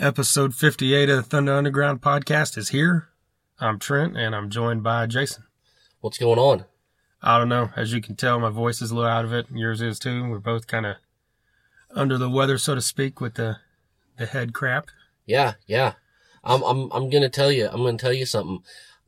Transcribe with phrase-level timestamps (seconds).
[0.00, 3.10] Episode 58 of the Thunder Underground podcast is here.
[3.58, 5.44] I'm Trent and I'm joined by Jason.
[6.00, 6.64] What's going on?
[7.20, 7.68] I don't know.
[7.76, 9.48] As you can tell, my voice is a little out of it.
[9.52, 10.26] Yours is too.
[10.26, 10.96] We're both kind of
[11.94, 13.58] under the weather, so to speak, with the
[14.16, 14.86] the head crap.
[15.26, 15.92] Yeah, yeah.
[16.42, 17.68] I'm I'm I'm gonna tell you.
[17.70, 18.60] I'm gonna tell you something.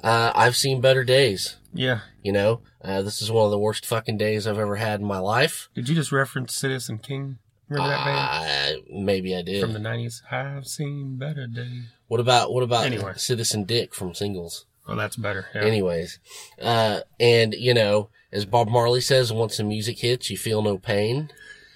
[0.04, 1.56] Uh, I've seen better days.
[1.72, 2.00] Yeah.
[2.22, 5.06] You know, uh, this is one of the worst fucking days I've ever had in
[5.06, 5.70] my life.
[5.74, 7.38] Did you just reference Citizen King?
[7.72, 9.60] Remember that band Uh, maybe I did.
[9.60, 10.22] from the '90s?
[10.30, 11.84] I've seen better days.
[12.08, 13.12] what about what about Anyway.
[13.16, 14.66] Citizen Dick from Singles?
[14.86, 15.46] Well, that's better.
[15.54, 15.62] Yeah.
[15.62, 16.18] Anyways,
[16.60, 20.76] uh, and you know, as Bob Marley says, once the music hits, you feel no
[20.78, 21.30] pain.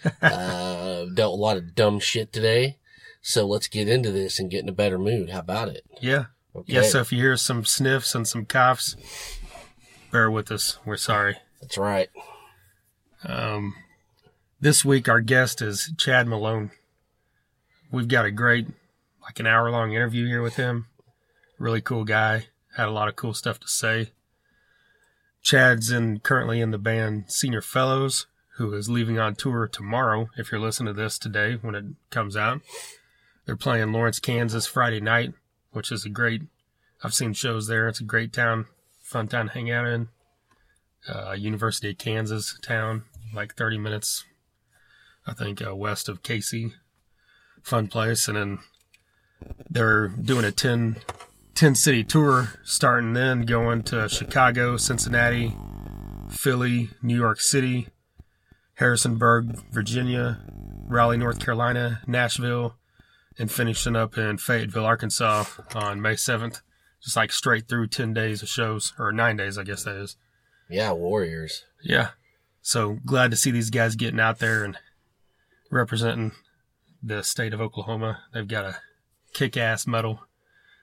[0.23, 2.79] uh, dealt a lot of dumb shit today,
[3.23, 5.31] so let's get into this and get in a better mood.
[5.31, 5.85] How about it?
[6.01, 6.27] yeah.
[6.55, 6.73] Okay.
[6.75, 6.83] Yeah.
[6.83, 8.97] So if you hear some sniffs and some coughs,
[10.11, 10.79] bear with us.
[10.87, 11.37] We're sorry.
[11.61, 12.09] That's right.
[13.25, 13.75] Um,
[14.67, 16.73] this week, our guest is Chad Malone.
[17.93, 18.67] We've got a great,
[19.23, 20.87] like an hour long interview here with him.
[21.57, 22.47] Really cool guy.
[22.77, 24.11] Had a lot of cool stuff to say.
[25.41, 30.31] Chad's in currently in the band Senior Fellows, who is leaving on tour tomorrow.
[30.37, 32.61] If you're listening to this today when it comes out,
[33.45, 35.33] they're playing Lawrence, Kansas Friday night,
[35.71, 36.43] which is a great.
[37.05, 37.87] I've seen shows there.
[37.87, 38.67] It's a great town,
[39.01, 40.09] fun town to hang out in.
[41.09, 44.25] Uh, University of Kansas town, like 30 minutes,
[45.27, 46.73] I think, uh, west of Casey.
[47.63, 48.29] Fun place.
[48.29, 48.59] And then
[49.69, 50.97] they're doing a 10,
[51.55, 55.57] 10 city tour starting then, going to Chicago, Cincinnati,
[56.31, 57.89] Philly, New York City,
[58.75, 60.41] Harrisonburg, Virginia,
[60.87, 62.77] Raleigh, North Carolina, Nashville,
[63.39, 66.61] and finishing up in Fayetteville, Arkansas on May 7th.
[67.03, 70.17] Just like straight through 10 days of shows, or nine days, I guess that is.
[70.69, 71.65] Yeah, Warriors.
[71.83, 72.11] Yeah.
[72.63, 74.77] So glad to see these guys getting out there and
[75.71, 76.33] representing
[77.03, 78.21] the state of Oklahoma.
[78.33, 78.77] They've got a
[79.33, 80.21] kick ass metal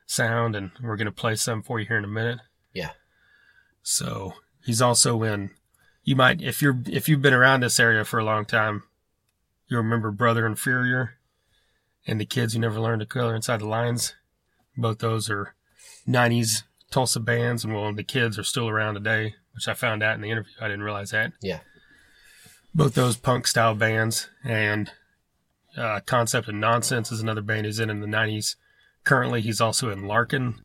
[0.05, 2.39] sound, and we're going to play some for you here in a minute.
[2.73, 2.91] Yeah.
[3.81, 5.51] So he's also in.
[6.03, 8.83] You might, if you're, if you've been around this area for a long time,
[9.67, 11.17] you remember Brother Inferior
[12.05, 14.13] and the kids who never learned to color inside the lines.
[14.75, 15.55] Both those are
[16.07, 20.15] '90s Tulsa bands, and well, the kids are still around today, which I found out
[20.15, 20.51] in the interview.
[20.59, 21.61] I didn't realize that Yeah.
[22.75, 24.91] Both those punk style bands and
[25.77, 28.55] uh, concept of nonsense is another band he's in in the 90s
[29.03, 30.55] currently he's also in larkin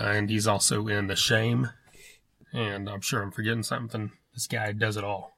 [0.00, 1.70] uh, and he's also in the shame
[2.52, 5.32] and i'm sure i'm forgetting something this guy does it all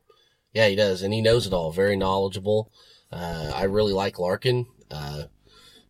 [0.53, 1.73] Yeah, he does, and he knows it all.
[1.73, 2.71] Very knowledgeable.
[3.11, 4.67] Uh, I really like Larkin.
[4.89, 5.25] Uh,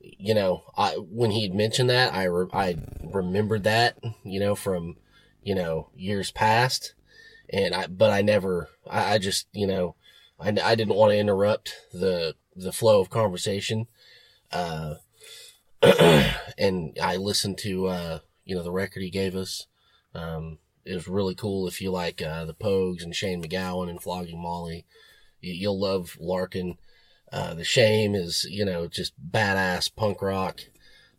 [0.01, 4.55] you know, I when he had mentioned that, I re- I remembered that, you know,
[4.55, 4.97] from
[5.43, 6.95] you know years past,
[7.51, 9.97] and I but I never, I, I just you know,
[10.39, 13.87] I, I didn't want to interrupt the the flow of conversation,
[14.53, 14.95] uh,
[16.59, 19.67] and I listened to uh, you know the record he gave us.
[20.15, 24.01] Um, it was really cool if you like uh, the Pogues and Shane MacGowan and
[24.01, 24.85] Flogging Molly.
[25.41, 26.77] You, you'll love Larkin.
[27.33, 30.61] Uh, the Shame is, you know, just badass punk rock.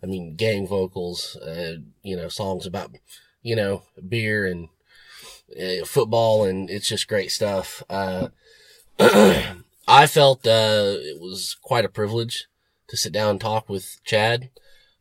[0.03, 2.91] I mean, gang vocals, uh, you know, songs about,
[3.41, 4.69] you know, beer and
[5.51, 7.83] uh, football, and it's just great stuff.
[7.89, 8.29] Uh,
[9.87, 12.47] I felt uh, it was quite a privilege
[12.87, 14.49] to sit down and talk with Chad.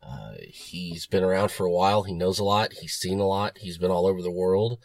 [0.03, 2.03] Uh, he's been around for a while.
[2.03, 2.73] He knows a lot.
[2.73, 3.57] He's seen a lot.
[3.59, 4.77] He's been all over the world,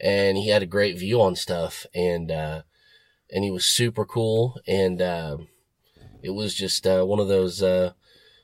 [0.00, 1.84] and he had a great view on stuff.
[1.94, 2.62] And uh,
[3.30, 4.58] and he was super cool.
[4.66, 5.38] And uh,
[6.22, 7.92] it was just uh, one of those uh,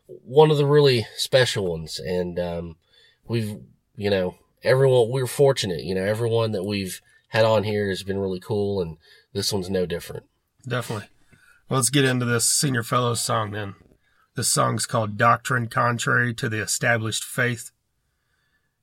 [0.07, 1.99] one of the really special ones.
[1.99, 2.77] And um,
[3.27, 3.59] we've
[3.97, 5.83] you know everyone we're fortunate.
[5.85, 8.97] You know everyone that we've had on here has been really cool, and
[9.33, 10.25] this one's no different.
[10.67, 11.07] definitely
[11.69, 13.75] well let's get into this senior fellows song then
[14.37, 17.71] this song's called doctrine contrary to the established faith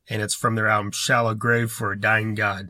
[0.10, 2.70] and it's from their album shallow grave for a dying god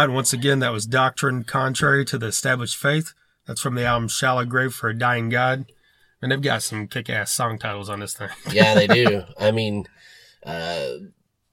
[0.00, 3.12] Right, once again, that was Doctrine Contrary to the Established Faith.
[3.46, 5.66] That's from the album Shallow Grave for a Dying God.
[6.22, 8.30] And they've got some kick ass song titles on this thing.
[8.50, 9.24] yeah, they do.
[9.38, 9.84] I mean,
[10.42, 10.86] uh,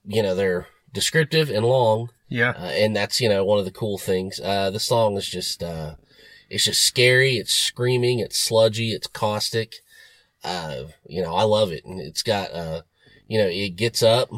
[0.06, 2.08] you know, they're descriptive and long.
[2.30, 2.54] Yeah.
[2.56, 4.40] Uh, and that's, you know, one of the cool things.
[4.40, 5.96] Uh, the song is just, uh,
[6.48, 7.36] it's just scary.
[7.36, 8.18] It's screaming.
[8.18, 8.92] It's sludgy.
[8.92, 9.74] It's caustic.
[10.42, 11.84] Uh, you know, I love it.
[11.84, 12.80] And it's got, uh,
[13.26, 14.30] you know, it gets up,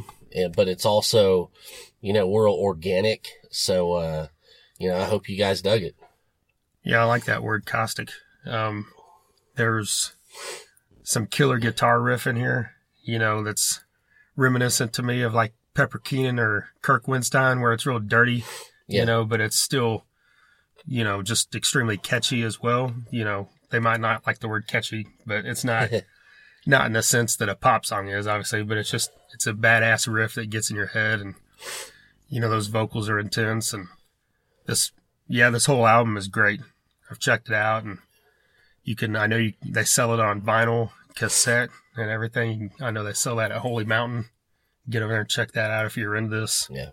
[0.56, 1.52] but it's also,
[2.00, 3.36] you know, we're organic.
[3.50, 4.26] So, uh,
[4.78, 5.96] you know, I hope you guys dug it.
[6.82, 8.10] Yeah, I like that word caustic.
[8.46, 8.86] Um,
[9.56, 10.14] there's
[11.02, 13.80] some killer guitar riff in here, you know, that's
[14.36, 18.44] reminiscent to me of like Pepper Keenan or Kirk Windstein, where it's real dirty,
[18.86, 19.00] yeah.
[19.00, 20.06] you know, but it's still,
[20.86, 22.94] you know, just extremely catchy as well.
[23.10, 25.90] You know, they might not like the word catchy, but it's not,
[26.66, 29.52] not in the sense that a pop song is, obviously, but it's just, it's a
[29.52, 31.34] badass riff that gets in your head and,
[32.30, 33.88] you know, those vocals are intense and
[34.66, 34.92] this,
[35.28, 36.60] yeah, this whole album is great.
[37.10, 37.98] I've checked it out and
[38.84, 42.70] you can, I know you, they sell it on vinyl, cassette and everything.
[42.80, 44.30] I know they sell that at Holy Mountain.
[44.88, 46.68] Get over there and check that out if you're into this.
[46.70, 46.90] Yeah.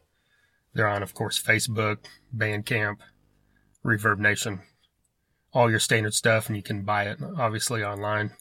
[0.74, 2.00] They're on, of course, Facebook,
[2.36, 2.98] Bandcamp,
[3.86, 4.62] Reverb Nation,
[5.54, 8.31] all your standard stuff, and you can buy it obviously online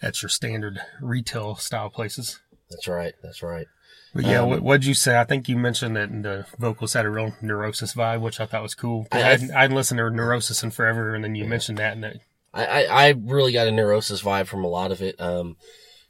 [0.00, 2.40] at your standard retail style places.
[2.70, 3.14] That's right.
[3.22, 3.66] That's right.
[4.14, 5.18] But yeah, um, what, what'd you say?
[5.18, 8.62] I think you mentioned that the vocals had a real neurosis vibe, which I thought
[8.62, 9.08] was cool.
[9.10, 11.50] I, I, hadn't, I hadn't listened to neurosis in forever, and then you yeah.
[11.50, 12.20] mentioned that, and
[12.52, 15.20] I, I, I really got a neurosis vibe from a lot of it.
[15.20, 15.56] Um,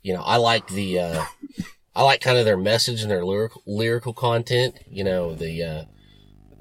[0.03, 1.25] you know, I like the, uh,
[1.97, 5.85] I like kind of their message and their lyrical, lyrical content, you know, the, uh,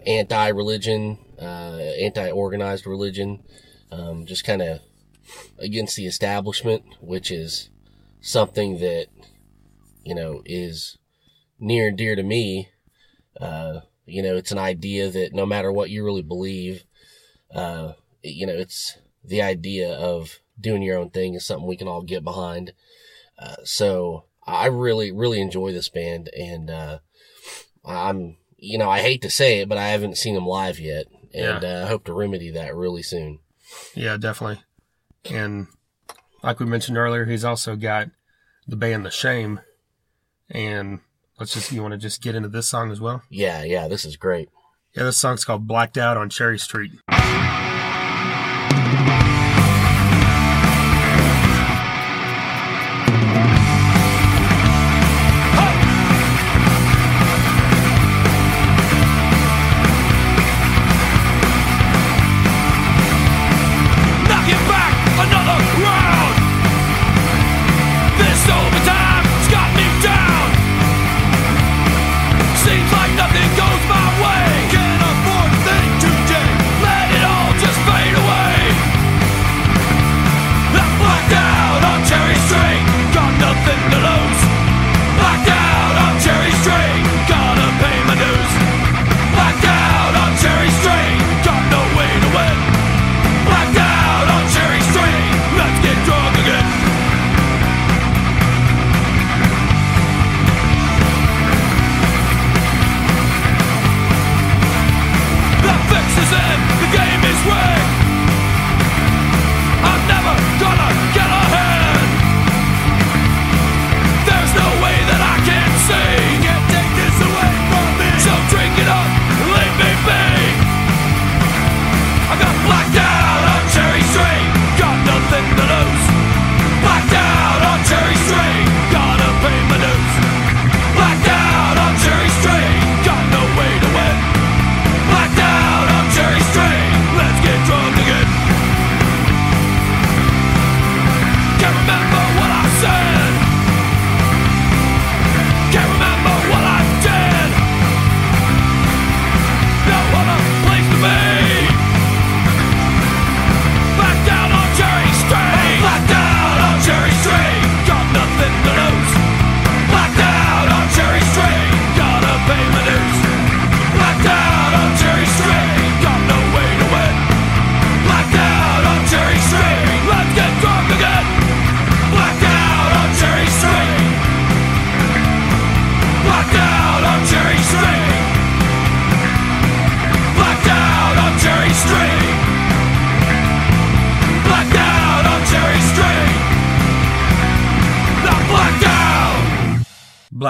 [0.08, 3.44] anti-religion, uh, anti-organized religion,
[3.92, 4.80] um, just kind of
[5.60, 7.70] against the establishment, which is
[8.22, 9.08] something that,
[10.06, 10.98] you know, is
[11.64, 12.70] near and dear to me.
[13.40, 16.84] Uh, you know, it's an idea that no matter what you really believe,
[17.54, 21.88] uh, you know, it's, the idea of doing your own thing is something we can
[21.88, 22.74] all get behind.
[23.40, 27.00] Uh, so I really, really enjoy this band and, uh,
[27.86, 31.06] I'm, you know, I hate to say it, but I haven't seen them live yet
[31.34, 31.82] and, yeah.
[31.82, 33.40] uh, I hope to remedy that really soon.
[33.96, 34.62] Yeah, definitely.
[35.32, 35.68] And
[36.44, 38.10] like we mentioned earlier, he's also got
[38.68, 39.62] the band The Shame
[40.50, 41.00] and
[41.40, 43.24] let's just, you want to just get into this song as well?
[43.30, 44.50] Yeah, yeah, this is great.
[44.96, 46.92] Yeah, this song's called Blacked Out on Cherry Street.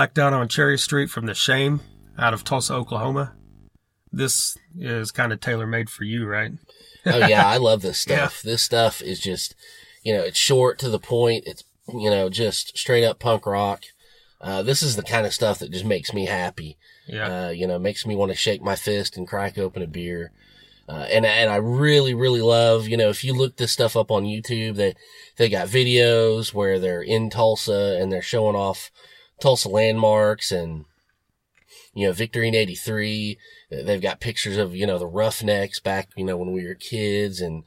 [0.04, 1.80] Blacked Out on Cherry Street from The Shame
[2.18, 3.36] out of Tulsa, Oklahoma.
[4.12, 6.52] this is kind of tailor made for you, right?
[7.06, 8.42] oh yeah, I love this stuff.
[8.42, 9.56] This stuff is just,
[10.04, 11.46] you know, it's short to the point.
[11.48, 13.84] It's you know just straight up punk rock.
[14.42, 16.78] Uh, this is the kind of stuff that just makes me happy.
[17.08, 17.46] Yeah.
[17.46, 20.34] Uh, you know, makes me want to shake my fist and crack open a beer.
[20.90, 24.12] Uh, and and I really really love you know if you look this stuff up
[24.12, 24.96] on YouTube they
[25.38, 28.92] they got videos where they're in Tulsa and they're showing off
[29.40, 30.86] Tulsa landmarks and
[31.94, 33.38] you know Victorine '83
[33.70, 37.42] they've got pictures of you know the Roughnecks back you know when we were kids
[37.42, 37.64] and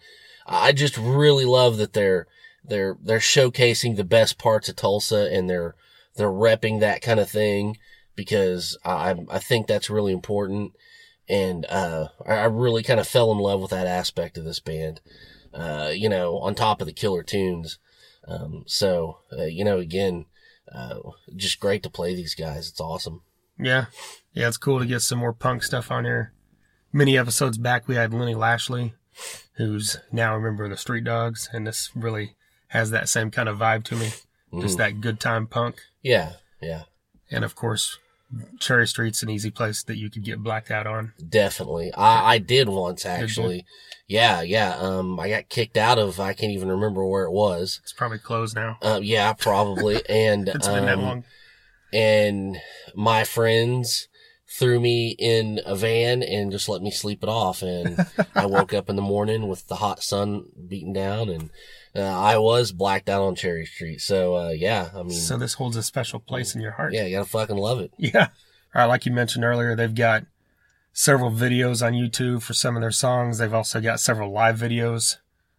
[0.46, 2.26] I just really love that they're
[2.64, 5.74] they're they're showcasing the best parts of Tulsa and they're
[6.16, 7.78] they're repping that kind of thing
[8.14, 10.72] because I I think that's really important
[11.28, 15.00] and uh, I really kind of fell in love with that aspect of this band.
[15.52, 17.78] Uh, you know, on top of the killer tunes.
[18.28, 20.26] Um, so uh, you know, again,
[20.72, 20.98] uh,
[21.34, 22.68] just great to play these guys.
[22.68, 23.22] It's awesome.
[23.58, 23.86] Yeah,
[24.32, 26.32] yeah, it's cool to get some more punk stuff on here.
[26.92, 28.94] Many episodes back, we had Lenny Lashley,
[29.54, 32.36] who's now a member of the Street Dogs, and this really
[32.68, 34.10] has that same kind of vibe to me.
[34.60, 34.78] Just Mhm.
[34.78, 35.80] that good time punk.
[36.02, 36.84] Yeah, yeah,
[37.30, 37.98] And of course,
[38.58, 41.12] Cherry Street's an easy place that you could get blacked out on.
[41.28, 41.92] definitely.
[41.94, 43.64] I, I did once actually.
[44.08, 44.76] Yeah, yeah.
[44.78, 46.20] Um, I got kicked out of.
[46.20, 47.80] I can't even remember where it was.
[47.82, 48.78] It's probably closed now.
[48.82, 50.00] Uh, yeah, probably.
[50.08, 51.24] And It's been that um, long.
[51.92, 52.56] and
[52.94, 54.08] my friends
[54.48, 57.62] threw me in a van and just let me sleep it off.
[57.62, 61.50] And I woke up in the morning with the hot sun beating down and
[61.96, 64.00] uh, I was blacked out on Cherry Street.
[64.00, 66.92] So, uh, yeah, I mean, So this holds a special place in your heart.
[66.92, 67.92] yeah, you gotta fucking love it.
[67.98, 68.28] Yeah.
[68.74, 70.24] All right, like you mentioned earlier, they've got
[70.92, 73.38] several videos on YouTube for some of their songs.
[73.38, 75.16] They've also got several live videos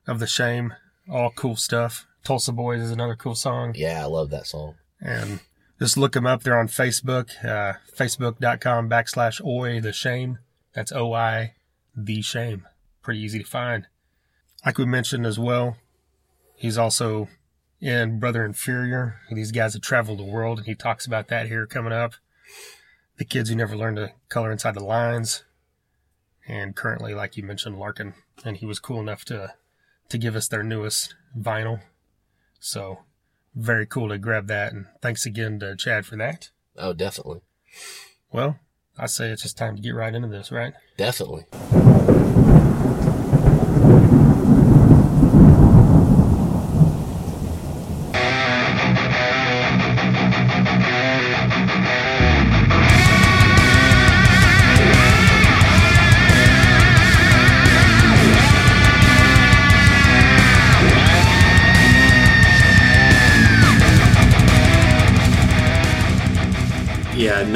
[0.07, 0.73] of The Shame.
[1.09, 2.05] All cool stuff.
[2.23, 3.73] Tulsa Boys is another cool song.
[3.75, 4.75] Yeah, I love that song.
[5.01, 5.39] And
[5.79, 6.43] just look them up.
[6.43, 10.39] They're on Facebook, uh, facebook.com backslash oi the shame.
[10.73, 11.53] That's O-I
[11.95, 12.67] the shame.
[13.01, 13.87] Pretty easy to find.
[14.65, 15.77] Like we mentioned as well,
[16.57, 17.29] he's also
[17.79, 19.21] in Brother Inferior.
[19.31, 22.15] These guys have traveled the world, and he talks about that here coming up.
[23.17, 25.43] The kids who never learned to color inside the lines.
[26.47, 29.53] And currently, like you mentioned, Larkin, and he was cool enough to
[30.09, 31.81] to give us their newest vinyl.
[32.59, 32.99] So
[33.53, 34.71] very cool to grab that.
[34.71, 36.49] And thanks again to Chad for that.
[36.77, 37.41] Oh, definitely.
[38.31, 38.59] Well,
[38.97, 40.73] I say it's just time to get right into this, right?
[40.95, 41.45] Definitely.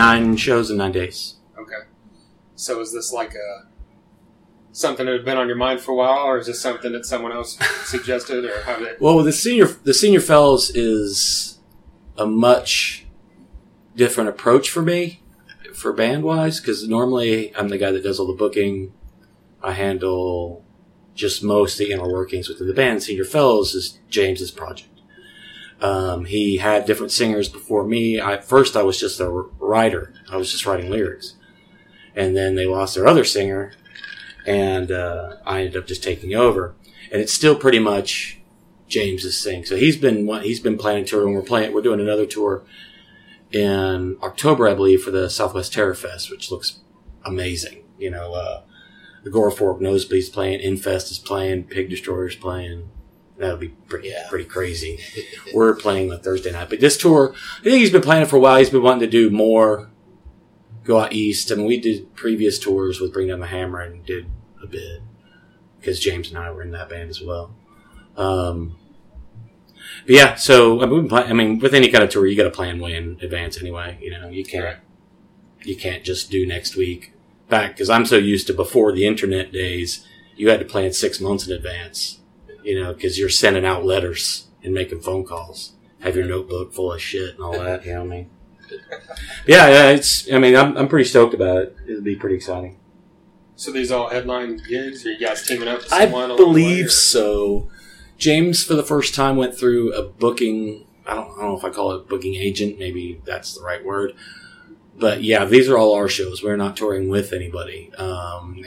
[0.01, 1.35] Nine shows in nine days.
[1.57, 1.87] Okay.
[2.55, 3.67] So is this like a
[4.71, 7.05] something that had been on your mind for a while, or is this something that
[7.05, 9.01] someone else suggested, or how did it?
[9.01, 11.59] Well, the senior the senior fellows is
[12.17, 13.05] a much
[13.95, 15.21] different approach for me
[15.73, 18.93] for band wise because normally I'm the guy that does all the booking.
[19.63, 20.65] I handle
[21.13, 23.03] just most of the inner workings within the band.
[23.03, 24.90] Senior fellows is James's project.
[25.81, 28.19] Um, he had different singers before me.
[28.19, 30.13] I, at first, I was just a writer.
[30.29, 31.35] I was just writing lyrics,
[32.15, 33.73] and then they lost their other singer,
[34.45, 36.75] and uh, I ended up just taking over.
[37.11, 38.39] And it's still pretty much
[38.87, 39.65] James's thing.
[39.65, 41.73] So he's been he's been planning tour, and we're playing.
[41.73, 42.63] We're doing another tour
[43.51, 46.79] in October, I believe, for the Southwest Terror Fest, which looks
[47.25, 47.83] amazing.
[47.97, 48.61] You know, uh,
[49.23, 52.89] the Agoraphobic Nosebleed's playing, Infest is playing, Pig Destroyer's playing.
[53.41, 54.27] That'll be pretty Yeah.
[54.29, 54.99] pretty crazy.
[55.51, 58.39] We're playing on Thursday night, but this tour, I think he's been planning for a
[58.39, 58.59] while.
[58.59, 59.89] He's been wanting to do more,
[60.83, 61.51] go out east.
[61.51, 64.27] I mean, we did previous tours with Bring Down the Hammer and did
[64.61, 65.01] a bit
[65.79, 67.55] because James and I were in that band as well.
[68.15, 68.75] Um,
[70.05, 72.51] but yeah, so I mean, I mean, with any kind of tour, you got to
[72.51, 73.97] plan way in advance anyway.
[74.01, 74.77] You know, you can't
[75.63, 77.13] you can't just do next week.
[77.49, 80.05] Back because I'm so used to before the internet days,
[80.37, 82.19] you had to plan six months in advance.
[82.63, 85.73] You know, because you're sending out letters and making phone calls.
[85.99, 87.85] Have your notebook full of shit and all that.
[87.85, 88.29] You know what I mean?
[89.45, 89.89] Yeah, yeah.
[89.89, 90.31] It's.
[90.31, 91.75] I mean, I'm I'm pretty stoked about it.
[91.87, 92.79] It'll be pretty exciting.
[93.55, 95.05] So these all headline gigs?
[95.05, 95.79] Are you guys teaming up?
[95.79, 97.69] With I someone believe so.
[98.17, 100.87] James, for the first time, went through a booking.
[101.05, 102.79] I don't, I don't know if I call it booking agent.
[102.79, 104.13] Maybe that's the right word.
[104.97, 106.43] But yeah, these are all our shows.
[106.43, 107.91] We're not touring with anybody.
[107.95, 108.63] Um,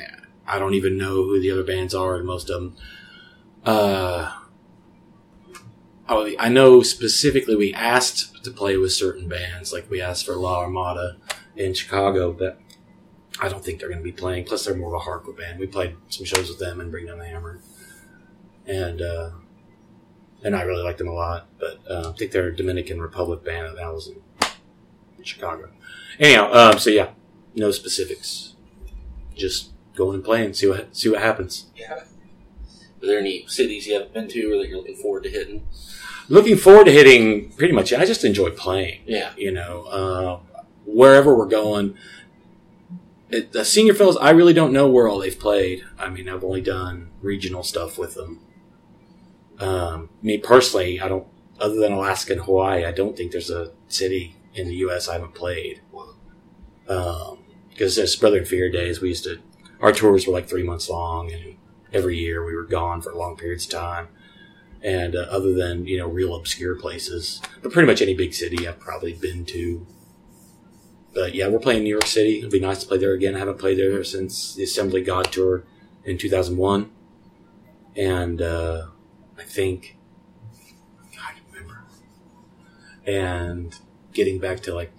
[0.46, 2.76] I don't even know who the other bands are, and most of them.
[3.64, 4.32] Uh,
[6.08, 10.36] oh, I know specifically we asked to play with certain bands, like we asked for
[10.36, 11.16] La Armada
[11.56, 12.60] in Chicago, but
[13.40, 14.44] I don't think they're going to be playing.
[14.44, 15.58] Plus, they're more of a hardcore band.
[15.58, 17.60] We played some shows with them and Bring Down the Hammer,
[18.66, 19.30] and uh,
[20.42, 21.48] and I really like them a lot.
[21.58, 24.08] But uh, I think they're a Dominican Republic band that was
[25.18, 25.70] in Chicago.
[26.20, 27.10] Anyhow, um, so yeah,
[27.54, 28.54] no specifics.
[29.34, 31.66] Just going and playing, see what see what happens.
[31.74, 32.04] Yeah.
[33.04, 35.68] Are there any cities you haven't been to or that you're looking forward to hitting?
[36.30, 37.92] Looking forward to hitting pretty much.
[37.92, 39.02] I just enjoy playing.
[39.04, 39.32] Yeah.
[39.36, 40.40] You know, uh,
[40.86, 41.96] wherever we're going.
[43.28, 45.84] It, the senior fellows, I really don't know where all they've played.
[45.98, 48.40] I mean, I've only done regional stuff with them.
[49.58, 51.26] Um, me personally, I don't.
[51.60, 55.08] Other than Alaska and Hawaii, I don't think there's a city in the U.S.
[55.08, 55.82] I haven't played.
[56.86, 59.40] Because um, Brother Inferior days, we used to.
[59.80, 61.53] Our tours were like three months long, and
[61.94, 64.08] every year we were gone for long periods of time.
[64.82, 68.68] And uh, other than you know real obscure places, but pretty much any big city
[68.68, 69.86] I've probably been to.
[71.14, 72.40] But yeah, we're playing New York City.
[72.40, 73.34] It'd be nice to play there again.
[73.34, 75.64] I haven't played there since the Assembly God tour
[76.04, 76.90] in 2001,
[77.96, 78.88] and uh,
[79.38, 79.96] I think
[81.18, 81.84] I remember.
[83.06, 83.74] And
[84.12, 84.92] getting back to like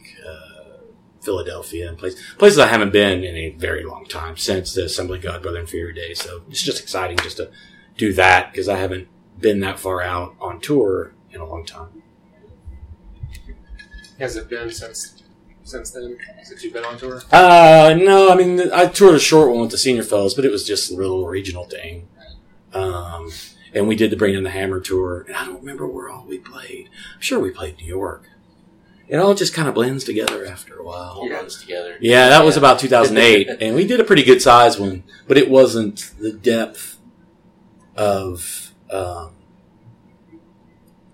[1.26, 5.20] Philadelphia and places places I haven't been in a very long time since the Assembly
[5.20, 6.22] God Brother Inferior days.
[6.22, 7.52] So it's just exciting just to
[7.98, 9.08] do that because I haven't
[9.40, 12.04] been that far out on tour in a long time.
[14.20, 15.24] Has it been since
[15.64, 16.18] since then?
[16.44, 17.22] Since you've been on tour?
[17.32, 20.52] Uh, no, I mean, I toured a short one with the senior fellows, but it
[20.52, 22.08] was just a little regional thing.
[22.74, 23.32] Um,
[23.74, 26.26] and we did the Bring in the Hammer tour, and I don't remember where all
[26.26, 26.90] we played.
[27.16, 28.30] I'm sure we played New York.
[29.08, 31.18] It all just kind of blends together after a while.
[31.18, 31.98] All runs together.
[32.02, 35.50] Yeah, that was about 2008, and we did a pretty good size one, but it
[35.50, 36.98] wasn't the depth
[37.96, 39.32] of um,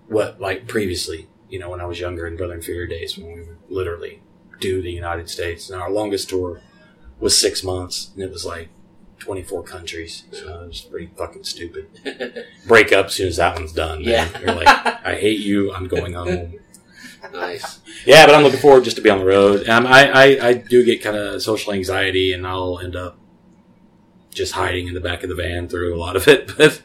[0.08, 1.28] what like previously.
[1.48, 4.22] You know, when I was younger in Brother Inferior days, when we would literally
[4.60, 6.62] do the United States, and our longest tour
[7.20, 8.68] was six months, and it was like
[9.18, 10.24] 24 countries.
[10.32, 11.88] So it was pretty fucking stupid.
[12.66, 14.02] Break up as soon as that one's done.
[14.02, 14.30] man.
[14.32, 14.38] Yeah.
[14.40, 14.66] You're like,
[15.04, 15.72] I hate you.
[15.72, 16.54] I'm going home.
[17.32, 17.80] nice.
[18.04, 19.68] Yeah, but I'm looking forward just to be on the road.
[19.68, 23.16] Um, I, I, I do get kind of social anxiety, and I'll end up
[24.30, 26.50] just hiding in the back of the van through a lot of it.
[26.56, 26.82] But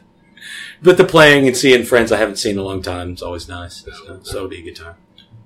[0.80, 3.48] but the playing and seeing friends I haven't seen in a long time is always
[3.48, 3.84] nice.
[3.84, 4.94] So, so it'll be a good time.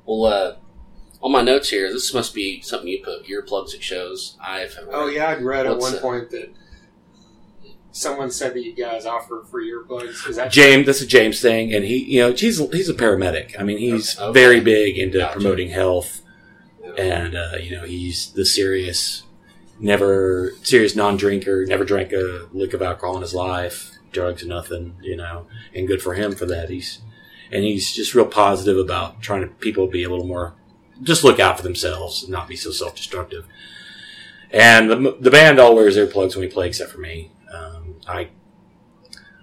[0.04, 0.56] Well, uh,
[1.22, 4.36] on my notes here, this must be something you put earplugs at shows.
[4.44, 6.02] I've Oh yeah, I'd read at one that?
[6.02, 6.52] point that
[7.92, 10.28] someone said that you guys offer free earplugs.
[10.28, 13.54] Is that James, that's a James thing, and he, you know, he's he's a paramedic.
[13.58, 14.32] I mean, he's Okay.
[14.32, 15.34] very big into Gotcha.
[15.34, 16.22] promoting health,
[16.98, 19.22] and uh, you know, he's the serious,
[19.78, 25.16] never serious non-drinker, never drank a lick of alcohol in his life, drugs, nothing, you
[25.16, 26.70] know, and good for him for that.
[26.70, 27.00] He's
[27.50, 30.54] and he's just real positive about trying to people be a little more,
[31.02, 33.46] just look out for themselves and not be so self-destructive.
[34.50, 37.31] And the, the band all wears earplugs when we play, except for me.
[38.06, 38.26] Um,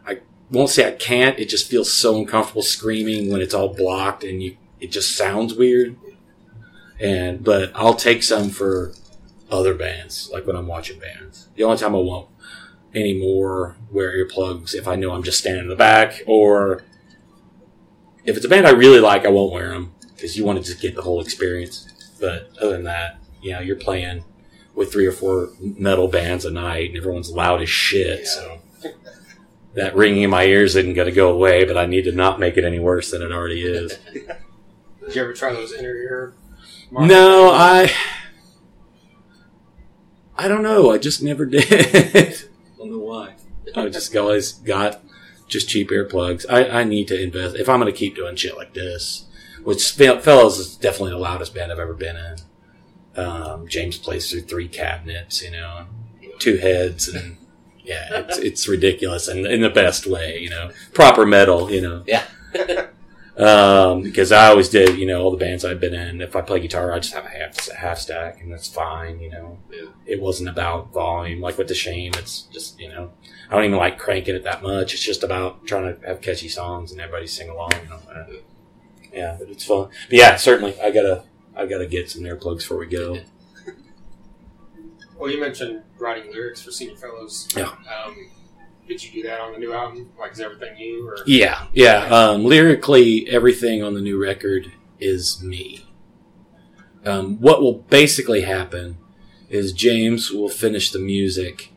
[0.06, 0.20] I
[0.52, 1.40] won't say I can't.
[1.40, 4.58] It just feels so uncomfortable screaming when it's all blocked and you.
[4.80, 5.98] It just sounds weird.
[7.00, 8.94] And but I'll take some for
[9.52, 11.50] other bands, like when I'm watching bands.
[11.56, 12.30] The only time I won't
[12.94, 16.84] anymore wear earplugs if I know I'm just standing in the back, or
[18.26, 20.64] if it's a band I really like, I won't wear them because you want to
[20.64, 21.88] just get the whole experience.
[22.20, 24.24] But other than that, you know, you're playing
[24.80, 28.26] with three or four metal bands a night, and everyone's loud as shit.
[28.26, 28.62] So
[29.74, 32.40] that ringing in my ears isn't going to go away, but I need to not
[32.40, 34.00] make it any worse than it already is.
[34.14, 36.34] Did you ever try those inner ear?
[36.92, 37.92] no, I.
[40.38, 40.92] I don't know.
[40.92, 41.66] I just never did.
[41.70, 42.34] I
[42.78, 43.36] don't know why.
[43.76, 45.04] I just always got
[45.50, 46.46] just cheap earplugs.
[46.50, 47.58] I, I need to invest.
[47.58, 49.26] If I'm going to keep doing shit like this,
[49.62, 52.38] which Fel- Fellows is definitely the loudest band I've ever been in.
[53.16, 55.88] Um, James plays through three cabinets, you know,
[56.38, 57.38] two heads, and
[57.84, 62.04] yeah, it's it's ridiculous, and in the best way, you know, proper metal, you know.
[62.08, 62.24] Yeah.
[63.38, 66.20] Um, because I always did, you know, all the bands I've been in.
[66.20, 69.22] If I play guitar, I just have a half half stack, and that's fine.
[69.22, 69.86] You know, Yeah.
[70.06, 71.40] it wasn't about volume.
[71.40, 73.12] Like with the shame, it's just you know,
[73.50, 74.94] I don't even like cranking it that much.
[74.94, 77.72] It's just about trying to have catchy songs and everybody sing along.
[77.82, 78.00] You know,
[79.14, 79.88] yeah, but it's fun.
[80.10, 81.24] But yeah, certainly, I gotta
[81.60, 83.20] I gotta get some earplugs before we go.
[85.18, 87.50] Well, you mentioned writing lyrics for Senior Fellows.
[87.54, 87.74] Yeah.
[88.06, 88.30] Um,
[88.88, 90.10] did you do that on the new album?
[90.18, 91.10] Like, is everything you?
[91.10, 92.06] Or Yeah, yeah.
[92.06, 95.86] Um, lyrically, everything on the new record is me.
[97.06, 98.98] Um, what will basically happen
[99.50, 101.74] is James will finish the music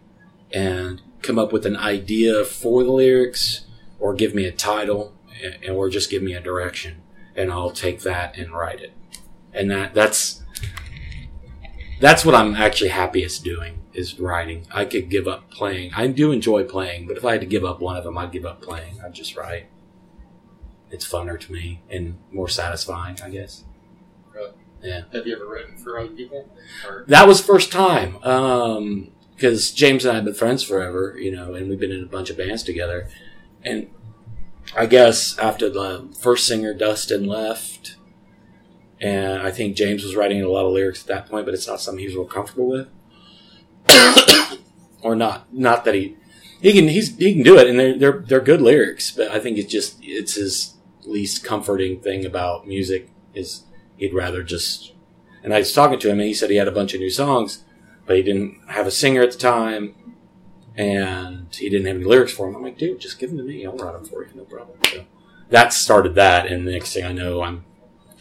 [0.53, 3.67] and come up with an idea for the lyrics,
[3.99, 7.03] or give me a title, and, or just give me a direction,
[7.35, 8.93] and I'll take that and write it.
[9.53, 10.43] And that that's
[12.01, 14.67] that's what I'm actually happiest doing is writing.
[14.73, 15.93] I could give up playing.
[15.95, 18.33] I do enjoy playing, but if I had to give up one of them, I'd
[18.33, 19.01] give up playing.
[19.05, 19.67] I'd just write.
[20.91, 23.65] It's funner to me and more satisfying, I guess.
[24.35, 24.53] Really?
[24.83, 25.03] Yeah.
[25.13, 26.49] Have you ever written for other people?
[26.87, 28.23] Or That was first time.
[28.23, 32.03] Um, cause James and I have been friends forever, you know, and we've been in
[32.03, 33.09] a bunch of bands together.
[33.63, 33.91] And
[34.77, 37.97] I guess after the first singer, Dustin, left,
[39.03, 41.67] and I think James was writing a lot of lyrics at that point, but it's
[41.67, 42.89] not something he was real comfortable with.
[45.03, 46.17] or not, not that he,
[46.61, 49.41] he can, he's, he can do it and they're, they're, they're good lyrics, but I
[49.41, 53.65] think it's just, it's his least comforting thing about music is
[53.97, 54.93] he'd rather just,
[55.43, 57.11] and I was talking to him and he said he had a bunch of new
[57.11, 57.65] songs,
[58.07, 59.97] but he didn't have a singer at the time
[60.77, 62.55] and he didn't have any lyrics for them.
[62.55, 63.67] I'm like, dude, just give them to me.
[63.67, 64.31] I'll write them for you.
[64.37, 64.79] No problem.
[64.85, 65.05] So
[65.51, 66.47] that started that.
[66.47, 67.65] And the next thing I know, I'm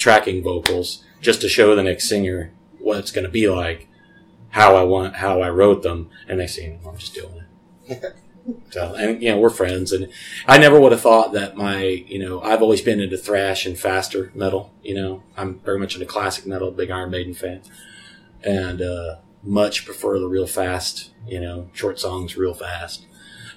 [0.02, 3.88] tracking vocals just to show the next singer what it's going to be like,
[4.50, 6.10] how I want, how I wrote them.
[6.28, 7.46] And next thing you know, I'm just doing
[7.88, 8.16] it.
[8.72, 9.92] so, and, you know, we're friends.
[9.92, 10.12] And
[10.48, 13.78] I never would have thought that my, you know, I've always been into thrash and
[13.78, 14.74] faster metal.
[14.82, 17.62] You know, I'm very much into classic metal, big Iron Maiden fan.
[18.44, 23.06] And, uh, much prefer the real fast, you know, short songs real fast.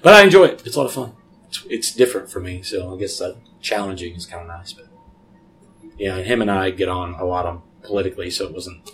[0.03, 0.63] But I enjoy it.
[0.65, 1.13] It's a lot of fun.
[1.47, 4.73] It's, it's different for me, so I guess that challenging is kind of nice.
[4.73, 4.84] But
[5.97, 8.91] yeah, him and I get on a lot on politically, so it wasn't.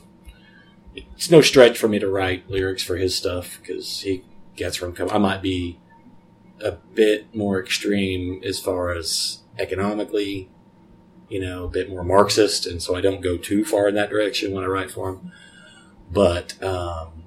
[0.95, 4.23] It's no stretch for me to write lyrics for his stuff because he
[4.55, 4.95] gets from.
[5.11, 5.79] I might be
[6.63, 10.49] a bit more extreme as far as economically,
[11.29, 14.09] you know, a bit more Marxist, and so I don't go too far in that
[14.09, 15.31] direction when I write for him
[16.11, 17.23] but um,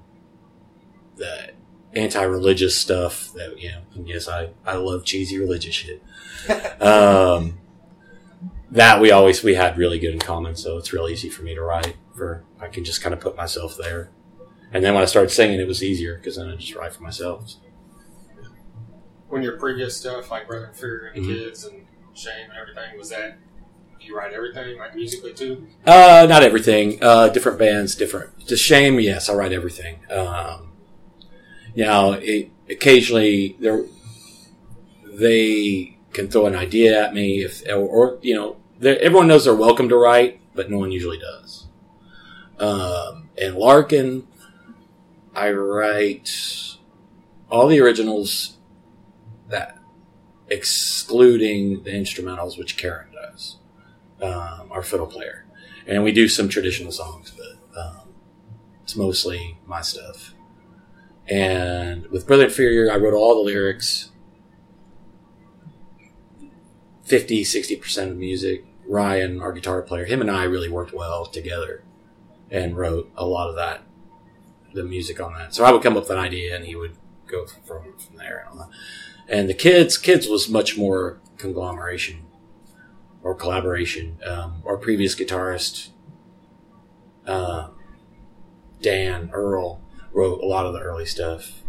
[1.15, 1.51] the
[1.93, 6.03] anti-religious stuff that you know yes i i love cheesy religious shit
[6.81, 7.57] um,
[8.71, 11.53] that we always we had really good in common so it's real easy for me
[11.55, 14.09] to write for i can just kind of put myself there
[14.73, 17.03] and then when i started singing it was easier because then i just write for
[17.03, 17.53] myself
[19.27, 21.43] when your previous stuff, like Brother Inferior and the Mhm.
[21.45, 23.37] Kids and Shame and everything, was that
[23.99, 25.67] you write everything like musically too?
[25.85, 26.99] Uh, not everything.
[27.01, 28.47] Uh, different bands, different.
[28.47, 29.99] To shame, yes, I write everything.
[30.11, 30.71] Um,
[31.75, 33.83] now, it, occasionally there,
[35.05, 39.53] they can throw an idea at me if, or, or you know, everyone knows they're
[39.53, 41.67] welcome to write, but no one usually does.
[42.57, 44.25] Um, and Larkin,
[45.35, 46.77] I write
[47.51, 48.57] all the originals
[49.49, 49.77] that
[50.47, 53.57] excluding the instrumentals, which Karen does
[54.21, 55.45] um, our fiddle player,
[55.85, 58.07] and we do some traditional songs, but um,
[58.83, 60.33] it's mostly my stuff.
[61.27, 64.11] And with Brother Inferior, I wrote all the lyrics,
[67.05, 68.65] 50, 60% of music.
[68.87, 71.83] Ryan, our guitar player, him and I really worked well together
[72.51, 73.81] and wrote a lot of that,
[74.73, 75.55] the music on that.
[75.55, 76.95] So I would come up with an idea and he would
[77.27, 78.47] go from, from there.
[78.51, 78.61] And,
[79.27, 82.25] and the kids, kids was much more conglomeration
[83.23, 84.19] or collaboration.
[84.23, 85.89] Um, our previous guitarist,
[87.25, 87.69] uh,
[88.81, 89.81] Dan Earl,
[90.13, 91.63] wrote a lot of the early stuff,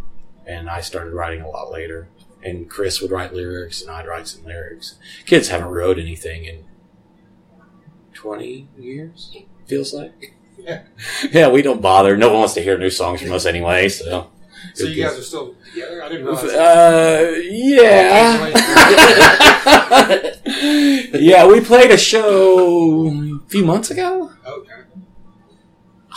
[0.45, 2.09] and I started writing a lot later.
[2.47, 4.95] And Chris would write lyrics, and I'd write some lyrics.
[5.25, 6.63] Kids haven't wrote anything in
[8.13, 9.35] twenty years.
[9.65, 10.33] Feels like.
[10.57, 10.83] Yeah.
[11.31, 12.17] Yeah, we don't bother.
[12.17, 13.89] No one wants to hear new songs from us anyway.
[13.89, 14.31] So.
[14.73, 16.03] So you guys are still together?
[16.03, 16.43] I didn't realize.
[16.45, 18.47] Uh, yeah.
[21.13, 24.31] yeah, we played a show a few months ago.
[24.45, 24.73] okay.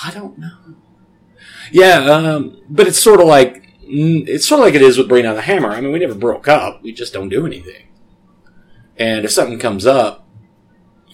[0.03, 0.57] I don't know.
[1.71, 3.60] Yeah, um, but it's sort of like
[3.93, 5.71] it's sort of like it is with Bring Down the Hammer.
[5.71, 6.83] I mean, we never broke up.
[6.83, 7.89] We just don't do anything.
[8.97, 10.27] And if something comes up,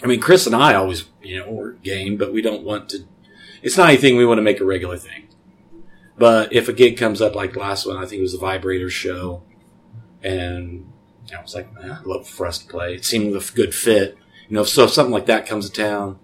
[0.03, 3.05] I mean, Chris and I always, you know, we're game, but we don't want to.
[3.63, 5.29] It's not anything we want to make a regular thing.
[6.19, 8.89] But if a gig comes up like last one, I think it was the Vibrator
[8.91, 9.43] show,
[10.23, 10.91] and
[11.37, 12.95] I was like, eh, I'd love for us to play.
[12.95, 14.17] It seemed a good fit,
[14.49, 14.65] you know.
[14.65, 16.19] So if something like that comes to town,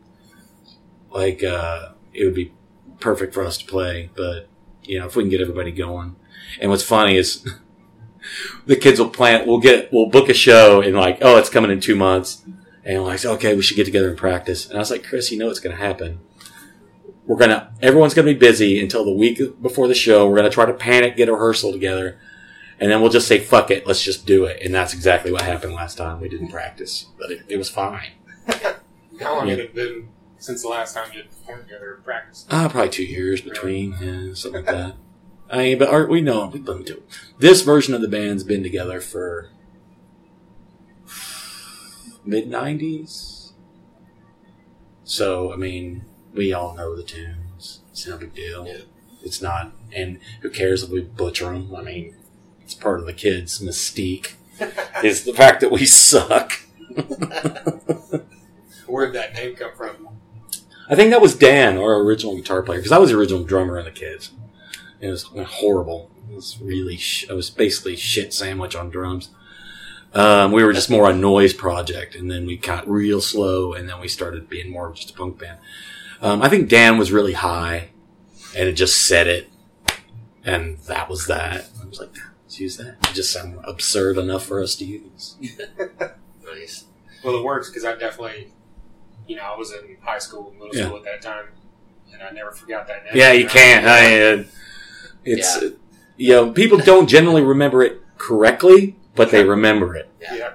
[1.10, 2.52] like uh, it would be
[3.00, 4.10] perfect for us to play.
[4.14, 4.48] But
[4.82, 6.16] you know, if we can get everybody going,
[6.60, 7.46] and what's funny is
[8.66, 9.46] the kids will plan.
[9.46, 12.42] We'll get we'll book a show and like, oh, it's coming in two months,
[12.84, 14.66] and like, okay, we should get together and practice.
[14.68, 16.20] And I was like, Chris, you know what's going to happen.
[17.24, 20.28] We're gonna everyone's gonna be busy until the week before the show.
[20.28, 22.18] We're gonna try to panic, get a rehearsal together,
[22.80, 25.42] and then we'll just say, "Fuck it, let's just do it." And that's exactly what
[25.42, 26.20] happened last time.
[26.20, 28.10] We didn't practice, but it, it was fine.
[29.20, 29.52] How long Yeah.
[29.52, 32.48] had it been since the last time you performed together and practiced?
[32.50, 34.94] Ah, probably two years between, yeah, something like that.
[35.52, 37.02] I mean, but our, we know we've been to
[37.38, 39.50] this version of the band's been together for
[42.24, 43.52] mid '90s.
[45.04, 47.82] So I mean, we all know the tunes.
[47.90, 48.66] It's no big deal.
[48.66, 48.78] Yeah.
[49.22, 51.74] It's not, and who cares if we butcher them?
[51.76, 52.16] I mean,
[52.62, 54.32] it's part of the kids' mystique.
[55.04, 56.52] is the fact that we suck.
[58.86, 60.08] Where did that name come from?
[60.88, 63.78] I think that was Dan, our original guitar player, because I was the original drummer
[63.78, 64.32] in the kids.
[65.02, 66.10] It was horrible.
[66.30, 69.28] It was really, sh- I was basically shit sandwich on drums.
[70.14, 73.88] Um, we were just more a noise project, and then we got real slow, and
[73.88, 75.58] then we started being more of just a punk band.
[76.20, 77.88] Um, I think Dan was really high,
[78.56, 79.48] and it just said it,
[80.44, 81.68] and that was that.
[81.82, 82.96] I was like, let's use that.
[83.10, 85.36] It just sounded absurd enough for us to use.
[86.44, 86.84] Nice.
[87.24, 88.52] Well, it works because I definitely,
[89.26, 90.84] you know, I was in high school, middle Yeah.
[90.86, 91.46] school at that time,
[92.12, 93.12] and I never forgot that name.
[93.16, 93.86] Yeah, you can't.
[93.86, 94.44] I, uh,
[95.24, 95.68] it's Yeah.
[96.16, 100.08] you know people don't generally remember it correctly, but they remember it.
[100.20, 100.35] Yeah.
[100.35, 100.50] Yeah.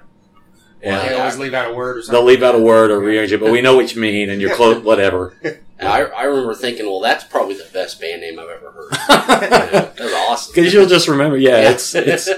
[0.83, 1.07] Yeah.
[1.09, 2.13] They always leave out a word or something.
[2.13, 4.39] They'll leave out a word or rearrange it, but we know what you mean, and
[4.39, 4.81] you're close.
[4.83, 5.35] Whatever.
[5.43, 8.91] And I, I remember thinking, well, that's probably the best band name I've ever heard.
[9.09, 10.53] that was awesome.
[10.55, 11.35] Because you'll just remember.
[11.37, 11.71] Yeah, Yeah.
[11.71, 12.29] it's it's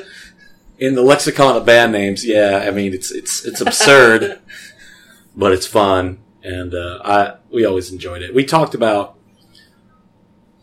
[0.79, 2.25] in the lexicon of band names.
[2.25, 4.39] Yeah, I mean it's it's it's absurd,
[5.35, 8.33] but it's fun, and uh, I we always enjoyed it.
[8.33, 9.15] We talked about.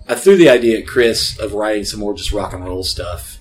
[0.09, 3.39] I threw the idea at Chris of writing some more just rock and roll stuff,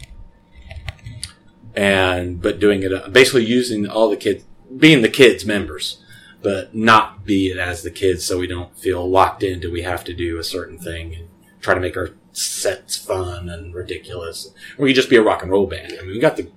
[1.76, 4.44] and but doing it uh, basically using all the kids,
[4.76, 6.02] being the kids members,
[6.42, 10.04] but not be it as the kids, so we don't feel locked into we have
[10.06, 11.30] to do a certain thing and
[11.62, 14.52] try to make our sets fun and ridiculous.
[14.78, 15.94] We could just be a rock and roll band.
[16.00, 16.52] I mean, we got the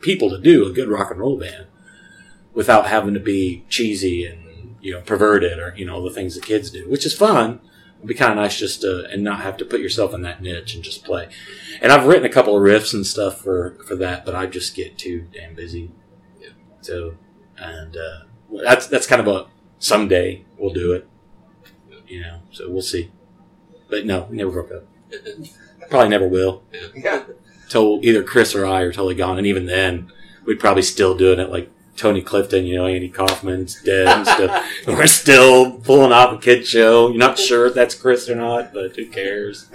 [0.00, 1.66] people to do a good rock and roll band
[2.54, 6.40] without having to be cheesy and you know perverted or you know the things the
[6.40, 7.60] kids do, which is fun.
[8.00, 10.40] It'd be kind of nice just to and not have to put yourself in that
[10.40, 11.28] niche and just play.
[11.82, 14.74] And I've written a couple of riffs and stuff for for that, but I just
[14.74, 15.90] get too damn busy.
[16.40, 16.48] Yeah.
[16.80, 17.16] So,
[17.58, 18.20] and uh,
[18.64, 21.06] that's that's kind of a someday we'll do it.
[22.06, 23.12] You know, so we'll see.
[23.90, 24.84] But no, we never broke up.
[25.90, 26.62] Probably never will.
[26.94, 27.24] Yeah.
[27.68, 30.10] Till either Chris or I are totally gone, and even then,
[30.46, 34.64] we'd probably still doing it like Tony Clifton, you know, Andy Kaufman's dead and stuff.
[34.86, 37.08] And we're still pulling off a kid show.
[37.08, 39.68] You're not sure if that's Chris or not, but who cares?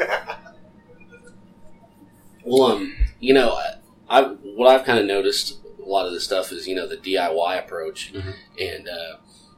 [2.44, 3.76] Well, um, you know, I,
[4.10, 4.22] I
[4.56, 7.60] what I've kind of noticed a lot of this stuff is you know the DIY
[7.60, 8.34] approach, Mhm.
[8.60, 9.18] and uh,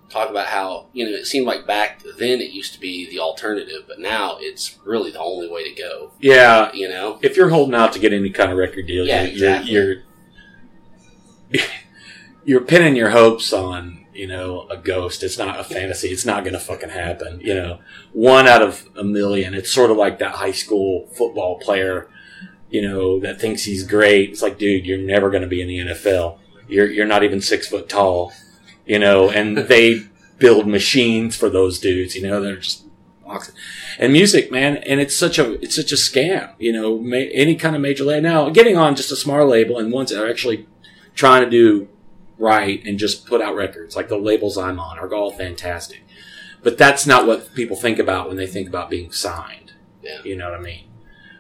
[0.10, 3.20] talk about how you know it seemed like back then it used to be the
[3.20, 6.12] alternative, but now it's really the only way to go.
[6.20, 9.24] Yeah, You know, if you're holding out to get any kind of record deal, Yeah,
[9.24, 9.72] you're, exactly.
[9.72, 9.94] you're,
[11.52, 11.64] you're
[12.48, 15.22] you're pinning your hopes on you know a ghost.
[15.22, 16.08] It's not a fantasy.
[16.08, 17.42] It's not going to fucking happen.
[17.42, 17.80] You know,
[18.14, 19.54] one out of a million.
[19.54, 22.10] It's sort of like that high school football player,
[22.72, 24.30] you know, that thinks he's great.
[24.30, 26.40] It's like, dude, you're never going to be in the NFL.
[26.70, 28.32] You're you're not even six foot tall.
[28.86, 30.04] You know, and they
[30.40, 32.16] build machines for those dudes.
[32.16, 32.86] You know, they're just
[34.00, 36.54] and music, man, and it's such a it's such a scam.
[36.60, 39.78] You know, ma- any kind of major label now, getting on just a smaller label
[39.80, 40.66] and ones that are actually
[41.14, 41.90] trying to do
[42.38, 46.04] right and just put out records like the labels I'm on are all fantastic.
[46.64, 49.74] But that's not what people think about when they think about being signed.
[50.02, 50.22] Yeah.
[50.24, 50.86] You know what I mean?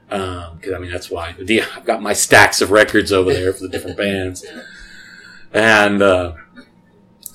[0.09, 3.63] Because I mean that's why the, I've got my stacks of records over there for
[3.63, 4.45] the different bands,
[5.51, 6.33] and uh,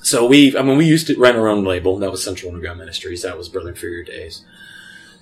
[0.01, 1.99] so we I mean we used to run our own label.
[1.99, 3.21] That was Central Underground Ministries.
[3.21, 4.43] That was Brother Inferior Days,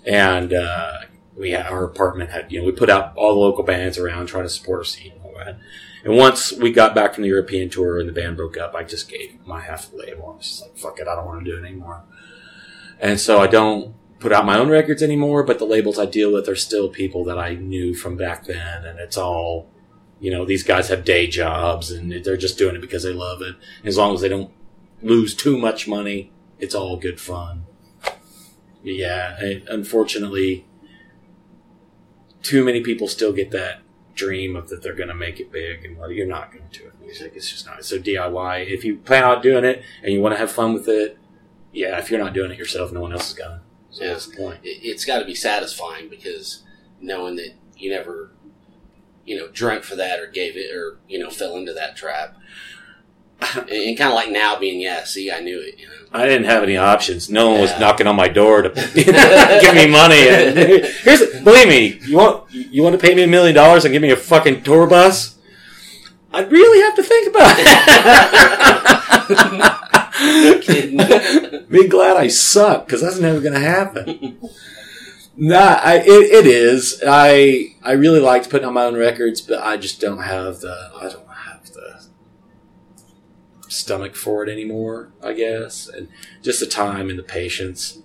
[0.05, 0.99] and uh,
[1.35, 4.27] we had our apartment had you know we put out all the local bands around
[4.27, 5.13] trying to support our scene
[6.03, 8.83] and once we got back from the European tour and the band broke up, I
[8.83, 10.31] just gave my half of the label.
[10.33, 12.03] I was just like, fuck it, I don't want to do it anymore.
[12.99, 16.31] And so I don't put out my own records anymore, but the labels I deal
[16.31, 18.85] with are still people that I knew from back then.
[18.85, 19.69] And it's all,
[20.19, 23.41] you know, these guys have day jobs and they're just doing it because they love
[23.41, 23.55] it.
[23.83, 24.51] As long as they don't
[25.01, 27.65] lose too much money, it's all good fun.
[28.83, 30.65] Yeah, unfortunately,
[32.41, 33.81] too many people still get that
[34.15, 36.85] dream of that they're going to make it big, and well, you're not going to.
[36.85, 37.83] with Music, it's just not.
[37.85, 38.67] So DIY.
[38.69, 41.17] If you plan on doing it and you want to have fun with it,
[41.73, 41.97] yeah.
[41.99, 43.51] If you're not doing it yourself, no one else is going.
[43.59, 43.61] to.
[43.91, 44.11] So Yeah.
[44.11, 44.59] that's the point.
[44.63, 46.63] it, it's got to be satisfying because
[47.01, 48.31] knowing that you never,
[49.25, 52.35] you know, drank for that or gave it or you know fell into that trap,
[53.55, 55.79] and, kind of like now being yeah, see, I knew it.
[55.79, 57.29] You know, I didn't have any options.
[57.29, 60.27] No one was knocking on my door to give me money.
[60.27, 63.91] And here's, believe me, you want you want to pay me a million dollars and
[63.93, 65.37] give me a fucking tour bus?
[66.33, 67.55] I'd really have to think about
[70.21, 70.61] it.
[70.61, 70.97] Kidding.
[71.69, 74.37] Be glad I suck because that's never going to happen.
[75.35, 77.01] nah, I, it, it is.
[77.05, 80.91] I I really liked putting on my own records, but I just don't have the
[80.95, 81.20] I don't have the
[83.71, 85.11] stomach for it anymore.
[85.23, 86.09] I guess, and
[86.41, 87.99] just the time and the patience.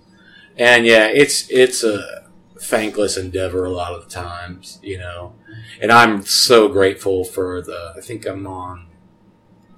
[0.57, 5.35] And yeah, it's it's a thankless endeavor a lot of the times, you know.
[5.79, 7.93] And I'm so grateful for the.
[7.95, 8.87] I think I'm on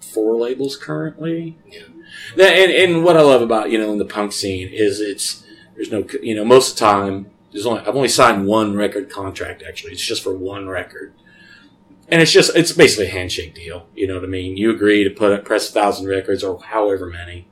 [0.01, 1.57] four labels currently.
[1.67, 1.83] Yeah.
[2.33, 5.43] And, and what I love about you know in the punk scene is it's
[5.75, 9.09] there's no you know most of the time there's only I've only signed one record
[9.09, 11.13] contract actually it's just for one record
[12.11, 14.57] and it's just it's basically a handshake deal you know what I mean?
[14.57, 17.47] You agree to put press a thousand records or however many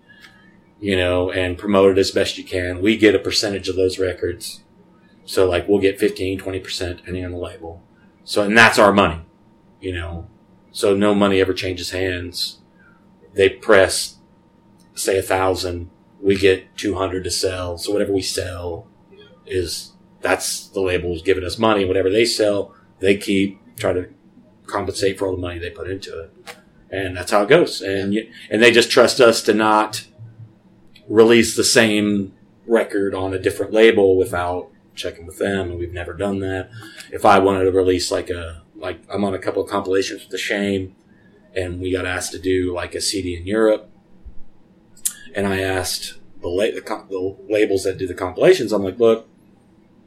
[0.80, 2.82] you know and promote it as best you can.
[2.82, 4.64] We get a percentage of those records.
[5.26, 7.84] So like we'll get 15 20% depending on the label.
[8.24, 9.22] So and that's our money
[9.80, 10.28] you know?
[10.72, 12.60] So no money ever changes hands.
[13.34, 14.18] They press
[14.96, 15.90] say a thousand,
[16.22, 17.78] we get 200 to sell.
[17.78, 18.88] So whatever we sell
[19.46, 21.86] is, that's the label's giving us money.
[21.86, 24.10] Whatever they sell, they keep, try to
[24.68, 26.32] compensate for all the money they put into it.
[26.90, 27.82] And that's how it goes.
[27.82, 30.06] And, you, and they just trust us to not
[31.08, 32.34] release the same
[32.66, 35.72] record on a different label without checking with them.
[35.72, 36.70] And we've never done that.
[37.12, 40.32] If I wanted to release like a, like I'm on a couple of compilations with
[40.32, 40.96] the shame
[41.56, 43.90] and we got asked to do like a CD in Europe
[45.36, 49.00] and I asked the, la- the, com- the labels that do the compilations, I'm like,
[49.00, 49.28] look,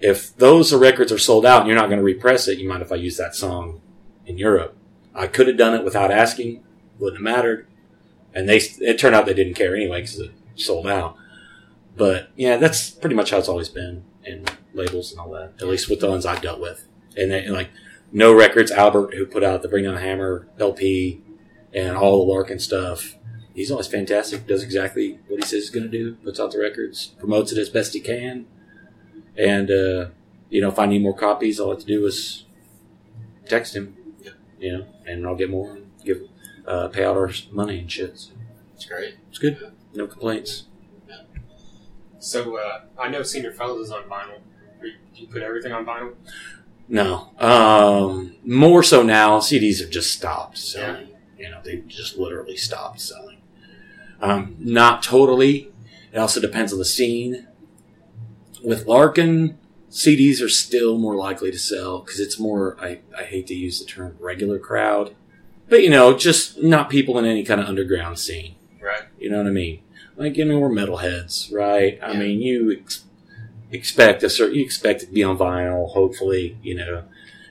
[0.01, 2.83] if those records are sold out and you're not going to repress it, you mind
[2.83, 3.81] if I use that song
[4.31, 4.77] in Europe?
[5.15, 6.63] I could have done it without asking,
[6.99, 7.67] wouldn't have mattered.
[8.33, 11.17] And they, it turned out they didn't care anyway because it sold out.
[11.97, 15.67] But yeah, that's pretty much how it's always been in labels and all that, at
[15.67, 16.87] least with the ones I've dealt with.
[17.17, 17.71] And, they, like,
[18.13, 21.21] No Records, Albert, who put out the Bring Down the Hammer LP
[21.75, 23.17] and all the Larkin stuff,
[23.55, 24.47] he's always fantastic.
[24.47, 26.15] Does exactly what he says he's going to do.
[26.15, 28.47] Puts out the records, promotes it as best he can,
[29.37, 30.07] and uh,
[30.49, 32.45] you know, if I need more copies, all I have to do is
[33.47, 33.97] text him.
[34.61, 36.21] You know, and I'll get more and give
[36.67, 38.17] uh, pay out our money and shit.
[38.19, 38.31] So
[38.77, 39.15] It's great.
[39.29, 39.73] it's good.
[39.95, 40.67] No complaints.
[42.19, 44.41] So uh, I know Senior Fellows is on vinyl.
[44.83, 46.15] Did you put everything on vinyl?
[46.89, 49.39] No, um, more so now.
[49.39, 51.09] CDs have just stopped selling.
[51.39, 53.41] You know, they just literally stopped selling.
[54.21, 55.73] Um, not totally.
[56.13, 57.47] It also depends on the scene.
[58.63, 59.59] With Larkin,
[59.91, 62.77] CDs are still more likely to sell because it's more.
[62.81, 65.15] I, I hate to use the term regular crowd,
[65.69, 68.55] but you know, just not people in any kind of underground scene.
[68.81, 69.03] Right.
[69.19, 69.83] You know what I mean?
[70.17, 71.99] Like, you know, we're metalheads, right?
[72.03, 73.05] I mean, you ex-
[73.71, 77.05] expect a certain, you expect it to be on vinyl, hopefully, you know,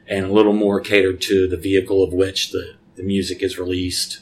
[0.08, 4.21] and a little more catered to the vehicle of which the, the music is released,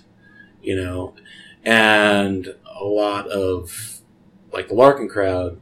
[0.62, 1.14] you know,
[1.66, 4.00] and a lot of,
[4.54, 5.60] like the Larkin crowd,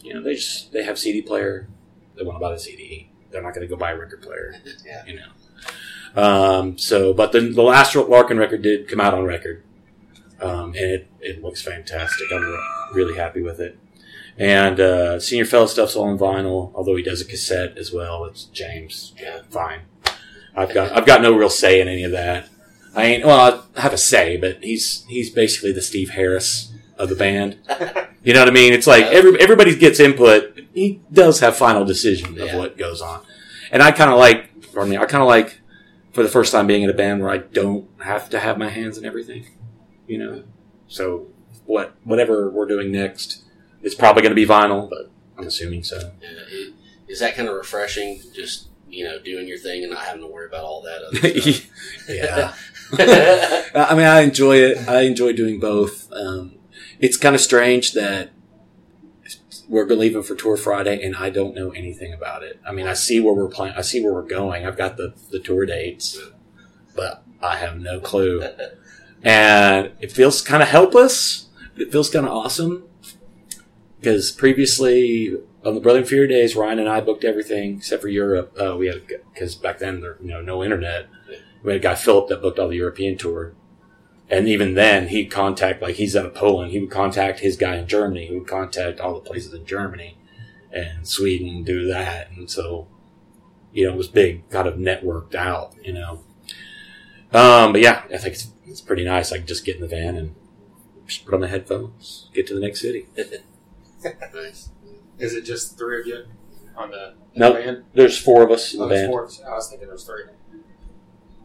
[0.00, 1.68] you know, they just, they have CD player,
[2.16, 3.10] they want to buy the CD.
[3.30, 4.54] They're not going to go buy a record player
[4.86, 5.04] Yeah.
[5.06, 6.22] you know.
[6.22, 9.62] Um, so, but the, the last Larkin record did come out on record.
[10.40, 12.26] Um, and it, it looks fantastic.
[12.32, 12.58] I'm
[12.94, 13.78] really happy with it.
[14.38, 18.24] And, uh, Senior Fellow stuff's all on vinyl, although he does a cassette as well.
[18.26, 19.14] It's James.
[19.20, 19.80] Yeah, fine.
[20.54, 22.48] I've got, I've got no real say in any of that.
[22.94, 27.08] I ain't, well, I have a say, but he's, he's basically the Steve Harris of
[27.08, 27.58] the band.
[28.22, 28.72] You know what I mean?
[28.72, 30.58] It's like every, everybody gets input.
[30.74, 32.56] He does have final decision of Yeah.
[32.56, 33.22] what goes on.
[33.70, 35.60] And I kind of like, pardon me, I kind of like
[36.12, 38.68] for the first time being in a band where I don't have to have my
[38.68, 39.46] hands in everything.
[40.06, 40.44] You know?
[40.88, 41.26] So
[41.66, 43.44] what, whatever we're doing next,
[43.82, 46.12] it's probably going to be vinyl, but I'm assuming so.
[46.22, 46.64] Yeah,
[47.08, 48.20] is that kind of refreshing?
[48.34, 51.62] Just you know, doing your thing and not having to worry about all that
[52.08, 52.54] yeah.
[53.74, 54.88] I mean, I enjoy it.
[54.88, 56.10] I enjoy doing both.
[56.12, 56.55] Um,
[56.98, 58.30] it's kind of strange that
[59.68, 62.60] we're leaving for tour Friday and I don't know anything about it.
[62.66, 63.74] I mean, I see where we're playing.
[63.76, 64.64] I see where we're going.
[64.64, 66.18] I've got the, the tour dates,
[66.94, 68.42] but I have no clue.
[69.22, 71.48] And it feels kind of helpless.
[71.76, 72.84] It feels kind of awesome
[73.98, 78.56] because previously on the Brother Inferior days, Ryan and I booked everything except for Europe.
[78.60, 79.02] Uh, we had
[79.34, 81.08] because back then there you know no internet.
[81.64, 83.54] We had a guy Philip that booked all the European tour,
[84.30, 86.72] and even then he'd contact like he's out of Poland.
[86.72, 88.26] He would contact his guy in Germany.
[88.26, 90.18] He would contact all the places in Germany
[90.72, 92.88] and Sweden, do that, and so
[93.72, 95.74] you know it was big, kind of networked out.
[95.82, 96.24] You know,
[97.32, 99.32] um, but yeah, I think it's it's pretty nice.
[99.32, 100.34] I can just get in the van and
[101.06, 103.06] just put on the headphones, get to the next city.
[104.34, 104.70] nice.
[105.18, 106.24] Is it just three of you
[106.76, 107.54] on the No.
[107.54, 107.84] band?
[107.94, 109.28] There's four of us in Oh, the band: four.
[109.46, 110.24] I was thinking there was three.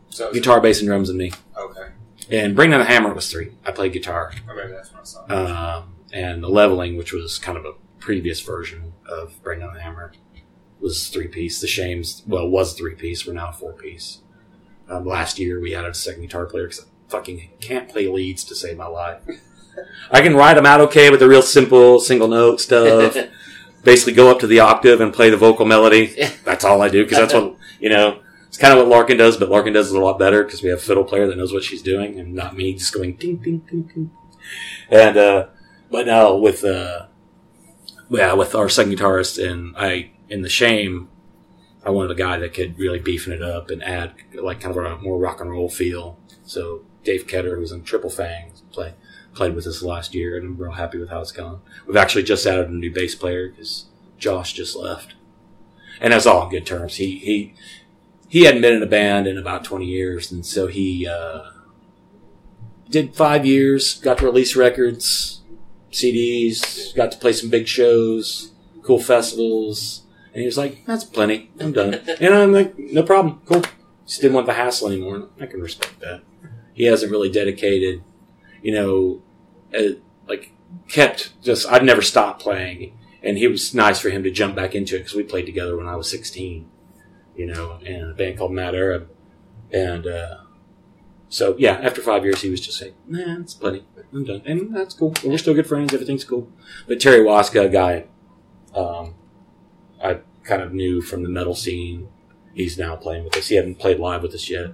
[0.09, 1.32] So guitar, bass, and drums, and me.
[1.57, 1.89] Okay.
[2.32, 3.51] And Bring Down the Hammer was three.
[3.65, 4.32] I played guitar.
[4.47, 5.77] Or maybe that's what I saw.
[5.79, 9.82] Um, and the leveling, which was kind of a previous version of Bring Down the
[9.82, 10.13] Hammer,
[10.79, 11.59] was three piece.
[11.59, 13.27] The Shames, well, was three piece.
[13.27, 14.19] We're now four piece.
[14.89, 18.43] Um, last year we added a second guitar player because I fucking can't play leads
[18.45, 19.21] to save my life.
[20.11, 23.17] I can write them out okay with the real simple single note stuff,
[23.84, 26.07] basically go up to the octave and play the vocal melody.
[26.43, 28.19] That's all I do because that's what you know.
[28.52, 30.68] It's kind of what Larkin does, but Larkin does it a lot better because we
[30.68, 33.38] have a fiddle player that knows what she's doing, and not me just going ding
[33.38, 34.12] ding ding ding.
[34.89, 35.47] And uh,
[35.89, 37.06] but now with uh,
[38.10, 41.08] yeah, with our second guitarist and I in the shame,
[41.86, 44.84] I wanted a guy that could really beefing it up and add like kind of
[44.84, 46.20] a more rock and roll feel.
[46.43, 48.95] So Dave Ketter, who's in Triple Fang, play
[49.34, 51.62] played with us last year, and I'm real happy with how it's gone.
[51.88, 53.86] We've actually just added a new bass player because
[54.18, 55.16] Josh just left,
[56.02, 56.97] and that's all on good terms.
[56.97, 57.54] He he
[58.32, 61.41] he hadn't been in a band in about 20 years, and so he uh,
[62.89, 65.41] did five years, got to release records,
[65.91, 68.53] CDs, got to play some big shows,
[68.84, 70.03] cool festivals,
[70.34, 71.51] and he was like, "That's plenty.
[71.59, 73.63] I'm done." and I'm like, "No problem, cool."
[74.07, 75.27] Just didn't want the hassle anymore.
[75.38, 76.21] I can respect that.
[76.71, 78.01] He hasn't really dedicated,
[78.61, 79.21] you know,
[80.25, 80.53] like
[80.88, 81.67] kept just.
[81.67, 84.99] I've never stopped playing, and it was nice for him to jump back into it
[84.99, 86.70] because we played together when I was 16,
[87.42, 89.10] you know, and a band called Mad Arab,
[89.72, 90.38] and uh,
[91.28, 93.84] so yeah, after five years, he was just saying, "Nah, it's plenty.
[94.14, 95.14] I'm done," and that's cool.
[95.24, 95.92] And we're still good friends.
[95.92, 96.48] Everything's cool.
[96.88, 98.06] But Terry Waska, a guy,
[98.76, 99.16] um,
[100.04, 102.10] I kind of knew from the metal scene.
[102.54, 103.48] He's now playing with us.
[103.48, 104.74] He hasn't played live with us yet,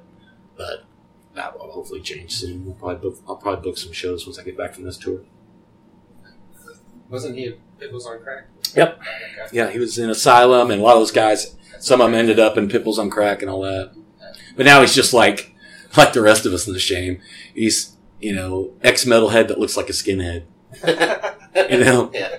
[0.57, 0.83] but
[1.35, 2.65] that will hopefully change soon.
[2.65, 5.21] We'll probably book, I'll probably book some shows once I get back from this tour.
[7.09, 7.53] Wasn't he?
[7.79, 8.47] It was on crack.
[8.75, 8.99] Yep.
[8.99, 9.47] Okay.
[9.53, 12.39] Yeah, he was in Asylum, and a lot of those guys, some of them ended
[12.39, 13.93] up in Pitbulls on Crack and all that.
[14.55, 15.53] But now he's just like,
[15.95, 17.21] like the rest of us in the shame.
[17.53, 20.43] He's, you know, ex metalhead that looks like a skinhead.
[21.69, 22.37] You know, Yeah.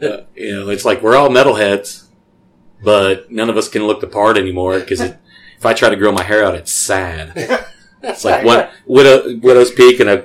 [0.00, 2.06] Uh, you know, it's like we're all metalheads,
[2.84, 6.12] but none of us can look the part anymore because if I try to grow
[6.12, 7.32] my hair out, it's sad.
[8.00, 10.24] It's like what widow, widow's peak and a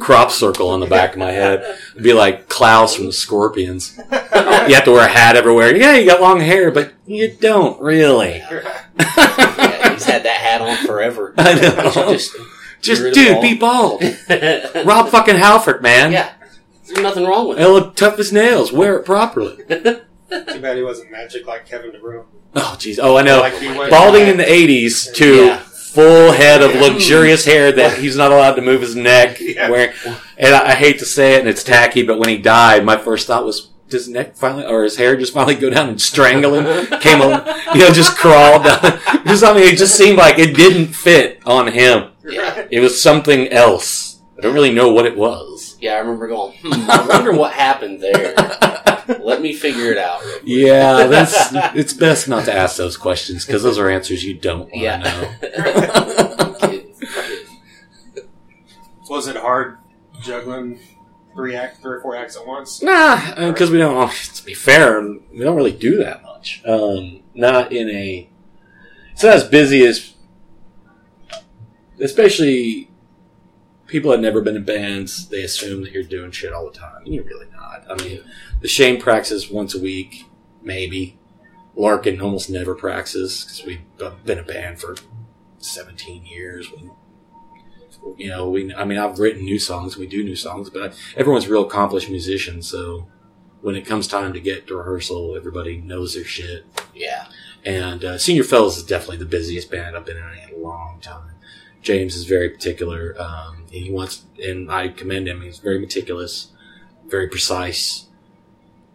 [0.00, 1.62] crop circle on the back of my head.
[1.92, 3.96] It'd be like Klaus from the Scorpions.
[3.98, 5.74] You have to wear a hat everywhere.
[5.74, 8.36] Yeah, you got long hair, but you don't really.
[8.38, 11.34] yeah, he's had that hat on forever.
[11.38, 11.90] I know.
[12.12, 12.36] Just,
[12.80, 14.02] Just dude, be bald.
[14.84, 16.12] Rob fucking Halford, man.
[16.12, 16.32] Yeah.
[16.86, 17.62] There's nothing wrong with it.
[17.62, 18.72] It'll look tough as nails.
[18.72, 19.56] Wear it properly.
[19.68, 22.24] Too bad he wasn't magic like Kevin DuBrow.
[22.54, 22.98] Oh, jeez.
[23.02, 23.40] Oh, I know.
[23.40, 25.62] Like he went Balding in the 80s to Yeah.
[25.96, 29.38] Full head of luxurious hair that he's not allowed to move his neck.
[29.46, 29.70] Yeah.
[29.70, 29.94] Wearing,
[30.36, 32.98] and I, I hate to say it, and it's tacky, but when he died, my
[32.98, 36.00] first thought was, does his neck finally, or his hair just finally go down and
[36.00, 36.64] strangle him?
[37.00, 38.80] Came, you know, just crawled down.
[39.26, 42.10] Just, I mean, it just seemed like it didn't fit on him.
[42.28, 42.66] Yeah.
[42.70, 44.20] It was something else.
[44.36, 45.76] I don't really know what it was.
[45.80, 48.34] Yeah, I remember going, hmm, I wonder what happened there.
[49.20, 50.22] Let me figure it out.
[50.44, 54.60] Yeah, that's, it's best not to ask those questions because those are answers you don't
[54.60, 54.96] want to Yeah.
[54.98, 56.54] know.
[56.60, 58.28] Kidding, kidding.
[59.08, 59.78] Was it hard
[60.22, 60.80] juggling
[61.34, 62.82] three act, three or four acts at once?
[62.82, 64.10] Nah, because we don't.
[64.12, 66.62] To be fair, we don't really do that much.
[66.66, 68.28] Um, not in a.
[69.12, 70.12] It's not as busy as,
[72.00, 72.90] especially
[73.86, 75.28] people that never been in bands.
[75.28, 77.84] They assume that you're doing shit all the time, and you're really not.
[77.90, 78.22] I mean,
[78.60, 80.24] the shame practices once a week,
[80.62, 81.18] maybe.
[81.74, 84.96] Larkin almost never practices because we've been a band for
[85.58, 86.70] 17 years.
[86.72, 86.90] We,
[88.16, 88.74] you know, we.
[88.74, 89.96] I mean, I've written new songs.
[89.96, 92.66] We do new songs, but everyone's real accomplished musicians.
[92.66, 93.08] So
[93.60, 96.64] when it comes time to get to rehearsal, everybody knows their shit.
[96.94, 97.26] Yeah.
[97.64, 101.00] And uh, Senior Fellows is definitely the busiest band I've been in in a long
[101.00, 101.35] time.
[101.86, 105.42] James is very particular, um, and he wants, and I commend him.
[105.42, 106.48] He's very meticulous,
[107.06, 108.08] very precise.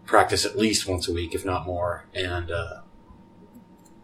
[0.06, 2.06] Practice at least once a week, if not more.
[2.14, 2.82] And uh,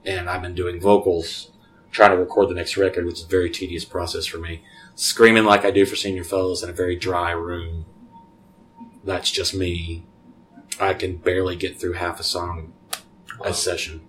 [0.05, 1.51] and I've been doing vocals,
[1.91, 4.63] trying to record the next record, which is a very tedious process for me.
[4.95, 7.85] Screaming like I do for Senior Fellows in a very dry room.
[9.03, 10.05] That's just me.
[10.79, 12.71] I can barely get through half a song
[13.43, 14.06] a session.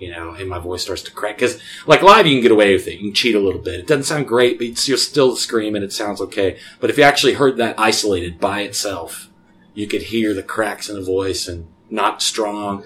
[0.00, 1.36] You know, and my voice starts to crack.
[1.36, 2.94] Because, like, live, you can get away with it.
[2.94, 3.80] You can cheat a little bit.
[3.80, 5.76] It doesn't sound great, but you're still screaming.
[5.76, 6.58] And it sounds okay.
[6.80, 9.28] But if you actually heard that isolated by itself,
[9.74, 12.82] you could hear the cracks in the voice and not strong.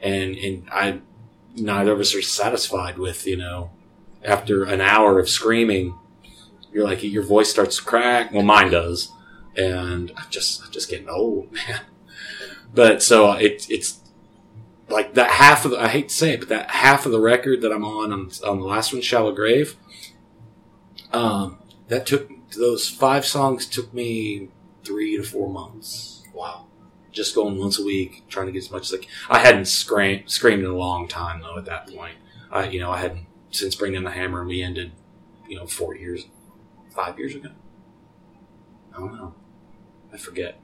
[0.00, 1.00] And, and I,
[1.56, 3.70] neither of us are satisfied with, you know,
[4.24, 5.98] after an hour of screaming,
[6.72, 8.32] you're like, your voice starts to crack.
[8.32, 9.10] Well, mine does.
[9.56, 11.80] And I'm just, I'm just getting old, man.
[12.74, 13.98] But so uh, it, it's
[14.92, 17.20] like that half of the, I hate to say it, but that half of the
[17.20, 19.76] record that I'm on on, on the last one, Shallow Grave,
[21.12, 24.48] um, that took those five songs took me
[24.84, 26.22] three to four months.
[26.34, 26.66] Wow.
[27.10, 30.30] Just going once a week, trying to get as much as like I hadn't screamed
[30.30, 31.58] screamed in a long time though.
[31.58, 32.16] At that point,
[32.50, 34.92] I you know I hadn't since bringing the hammer and we ended,
[35.46, 36.26] you know, four years,
[36.90, 37.50] five years ago.
[38.94, 39.34] I don't know.
[40.12, 40.58] I forget.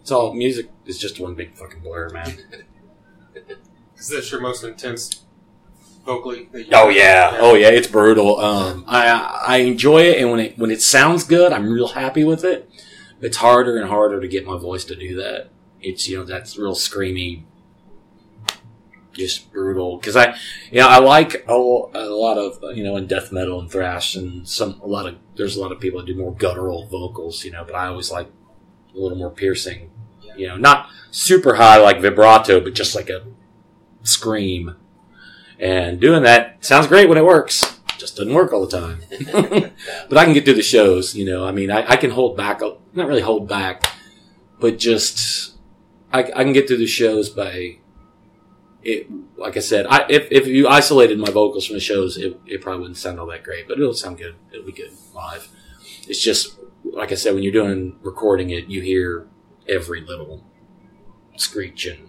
[0.00, 2.36] It's all music is just one big fucking blur, man.
[3.96, 5.24] Is this your most intense
[6.04, 6.48] vocally?
[6.72, 8.38] Oh yeah, oh yeah, it's brutal.
[8.38, 12.24] Um, I I enjoy it, and when it when it sounds good, I'm real happy
[12.24, 12.70] with it.
[13.20, 15.50] It's harder and harder to get my voice to do that.
[15.80, 17.42] It's you know that's real screamy,
[19.12, 19.98] just brutal.
[19.98, 20.36] Because I,
[20.70, 24.14] you know, I like a, a lot of you know in death metal and thrash
[24.14, 27.44] and some a lot of there's a lot of people that do more guttural vocals,
[27.44, 27.64] you know.
[27.64, 28.28] But I always like
[28.94, 29.90] a little more piercing,
[30.38, 33.24] you know, not super high like vibrato, but just like a
[34.02, 34.76] scream.
[35.58, 37.80] And doing that sounds great when it works.
[37.98, 39.00] Just doesn't work all the time.
[40.08, 41.44] but I can get through the shows, you know.
[41.44, 43.84] I mean, I, I can hold back, not really hold back,
[44.60, 45.56] but just
[46.12, 47.78] I, I can get through the shows by
[48.82, 49.08] it.
[49.36, 52.60] Like I said, I, if if you isolated my vocals from the shows, it, it
[52.60, 54.36] probably wouldn't sound all that great, but it'll sound good.
[54.52, 55.48] It'll be good live.
[56.06, 59.26] It's just like I said, when you're doing recording it, you hear
[59.68, 60.44] every little
[61.36, 62.08] screech and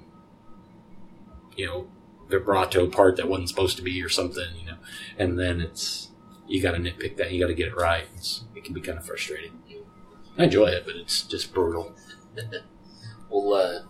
[1.56, 1.88] you know
[2.30, 4.78] vibrato part that wasn't supposed to be or something, you know,
[5.18, 6.10] and then it's
[6.48, 7.32] you got to nitpick that.
[7.32, 8.06] You got to get it right.
[8.16, 9.52] It's, it can be kind of frustrating.
[10.38, 11.94] I enjoy it, but it's just brutal.
[13.32, 13.82] Well, uh,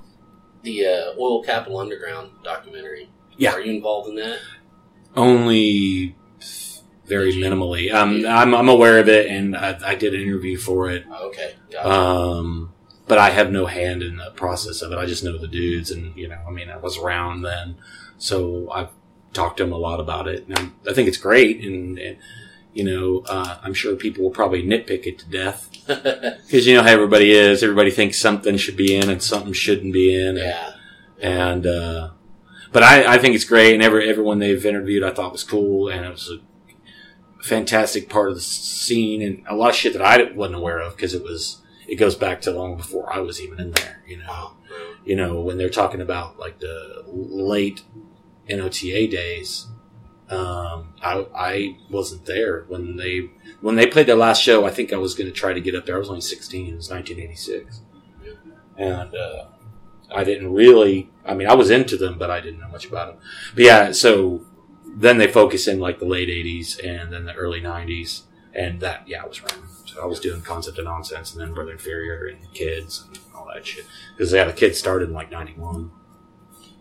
[0.64, 3.10] the uh, Oil Capital Underground documentary.
[3.38, 3.54] Yeah.
[3.54, 4.40] Are you involved in that?
[5.16, 6.18] Only
[7.06, 7.90] very minimally.
[7.94, 11.06] Um, I'm I'm aware of it, and I, I did an interview for it.
[11.10, 11.56] Okay.
[11.72, 11.90] Gotcha.
[11.90, 12.74] Um,
[13.10, 14.97] but I have no hand in the process of it.
[14.99, 17.76] I just know the dudes, and you know, I mean, I was around then,
[18.20, 18.89] so I've
[19.34, 21.66] talked to them a lot about it, and I'm, I think it's great.
[21.66, 22.18] And, and
[22.72, 26.84] you know, uh, I'm sure people will probably nitpick it to death because you know
[26.84, 27.64] how everybody is.
[27.64, 30.38] Everybody thinks something should be in and something shouldn't be in.
[30.38, 30.74] And, yeah.
[31.20, 32.10] and uh,
[32.72, 35.89] but I, I think it's great, and every everyone they've interviewed I thought was cool,
[35.89, 40.03] and it was a fantastic part of the scene, and a lot of shit that
[40.03, 43.42] I wasn't aware of because it was it goes back to long before I was
[43.42, 44.04] even in there.
[44.08, 44.56] You know, Wow.
[45.06, 47.84] you know when they're talking about like the late
[48.50, 49.68] NOTA days.
[50.30, 53.32] Um, I I wasn't there when they
[53.62, 54.64] when they played their last show.
[54.64, 55.96] I think I was going to try to get up there.
[55.96, 56.74] I was only sixteen.
[56.74, 57.82] It was 1986,
[58.78, 59.46] and uh,
[60.14, 61.10] I didn't really.
[61.26, 63.18] I mean, I was into them, but I didn't know much about them.
[63.56, 64.46] But yeah, so
[64.86, 68.24] then they focus in like the late 80s and then the early 90s,
[68.54, 69.64] and that yeah, I was around.
[70.02, 73.47] I was doing concept of nonsense, and then Brother Inferior and the kids and all
[73.54, 73.86] that shit.
[74.16, 75.91] Because yeah, the kids started in like 91.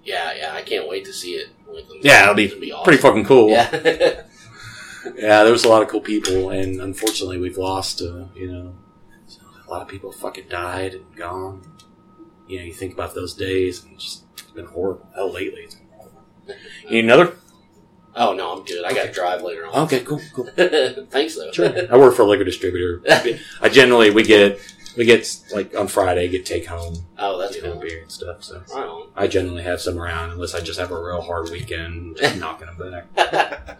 [0.04, 0.54] Yeah, yeah.
[0.54, 1.48] I can't wait to see it.
[2.02, 2.84] Yeah, it'll be It'll be awesome.
[2.84, 3.50] Pretty fucking cool.
[3.50, 4.22] Yeah.
[5.16, 8.02] Yeah, there was a lot of cool people, and unfortunately, we've lost.
[8.02, 8.74] Uh, you know,
[9.66, 11.62] a lot of people fucking died and gone.
[12.46, 15.08] You know, you think about those days, and it's just it's been horrible.
[15.14, 16.22] Hell, lately, it's been horrible.
[16.84, 17.34] You need another?
[18.18, 18.84] Oh no, I'm good.
[18.84, 19.84] I got to drive later on.
[19.84, 20.44] Okay, cool, cool.
[20.56, 21.50] Thanks though.
[21.52, 21.72] Sure.
[21.92, 23.02] I work for a liquor distributor.
[23.62, 24.60] I generally we get
[24.96, 28.42] we get like on Friday get take home, oh, that's you know, beer and stuff.
[28.44, 29.08] So Right on.
[29.16, 32.66] I generally have some around unless I just have a real hard weekend, just knocking
[32.76, 33.78] them back.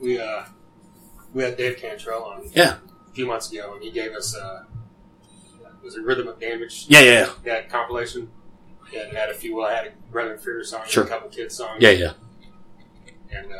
[0.00, 0.44] We uh,
[1.32, 2.76] we had Dave Cantrell on Yeah.
[3.08, 4.64] a few months ago, and he gave us uh,
[5.82, 6.86] was it Rhythm of Damage?
[6.88, 8.30] Yeah, yeah, That compilation.
[8.96, 9.56] It had a few.
[9.56, 11.04] Well, I had a Brother Inferior song, Sure.
[11.04, 12.12] a couple kids songs, yeah, yeah.
[13.32, 13.56] and uh,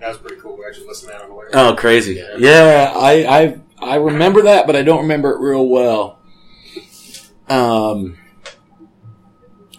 [0.00, 0.56] that was pretty cool.
[0.56, 1.46] We actually listened to that on the way.
[1.52, 2.14] Oh, crazy!
[2.14, 2.36] Yeah.
[2.38, 6.18] Yeah, I, I I remember that, but I don't remember it real well.
[7.48, 8.18] Um,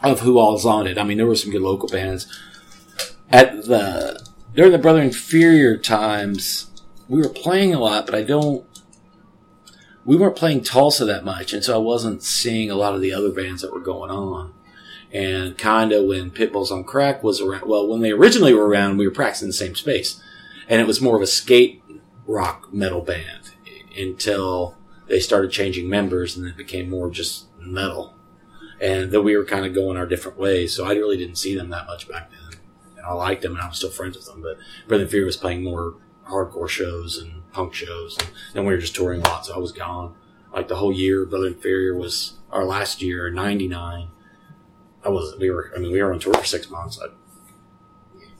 [0.01, 0.97] of who all's on it.
[0.97, 2.25] I mean, there were some good local bands
[3.29, 4.25] at the
[4.55, 6.67] during the Brother Inferior times.
[7.07, 8.65] We were playing a lot, but I don't.
[10.05, 13.13] We weren't playing Tulsa that much, and so I wasn't seeing a lot of the
[13.13, 14.53] other bands that were going on.
[15.11, 18.97] And kind of when Pitbulls on Crack was around, well, when they originally were around,
[18.97, 20.21] we were practicing in the same space,
[20.67, 21.81] and it was more of a skate
[22.27, 23.51] rock metal band
[23.97, 28.13] until they started changing members and it became more just metal.
[28.79, 30.73] And then we were kind of going our different ways.
[30.73, 32.59] So I really didn't see them that much back then.
[32.97, 34.41] And I liked them and I was still friends with them.
[34.41, 34.57] But
[34.87, 35.95] Brother Inferior was playing more
[36.27, 38.17] hardcore shows and punk shows.
[38.19, 39.47] And then we were just touring a lot.
[39.47, 40.15] So I was gone.
[40.53, 44.07] Like the whole year, Brother Inferior was our last year in 99.
[45.03, 46.99] I was, we were, I mean, we were on tour for six months.
[47.01, 47.07] I,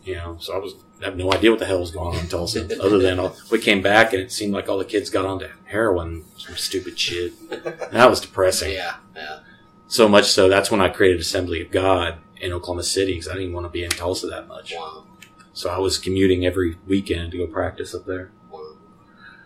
[0.03, 2.22] you know, so I was, I have no idea what the hell was going on
[2.22, 5.10] in Tulsa, other than all, we came back and it seemed like all the kids
[5.10, 7.34] got onto heroin, some stupid shit.
[7.49, 8.74] And that was depressing.
[8.74, 9.39] Yeah, yeah.
[9.88, 13.34] So much so that's when I created Assembly of God in Oklahoma City because I
[13.34, 14.74] didn't want to be in Tulsa that much.
[14.76, 15.05] Wow.
[15.53, 18.32] So I was commuting every weekend to go practice up there.
[18.51, 18.76] wow.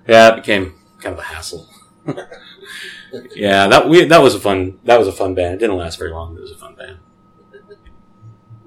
[0.07, 1.69] Yeah, it became kind of a hassle.
[3.35, 5.55] yeah, that we that was a fun that was a fun band.
[5.55, 6.99] It didn't last very long, but it was a fun band.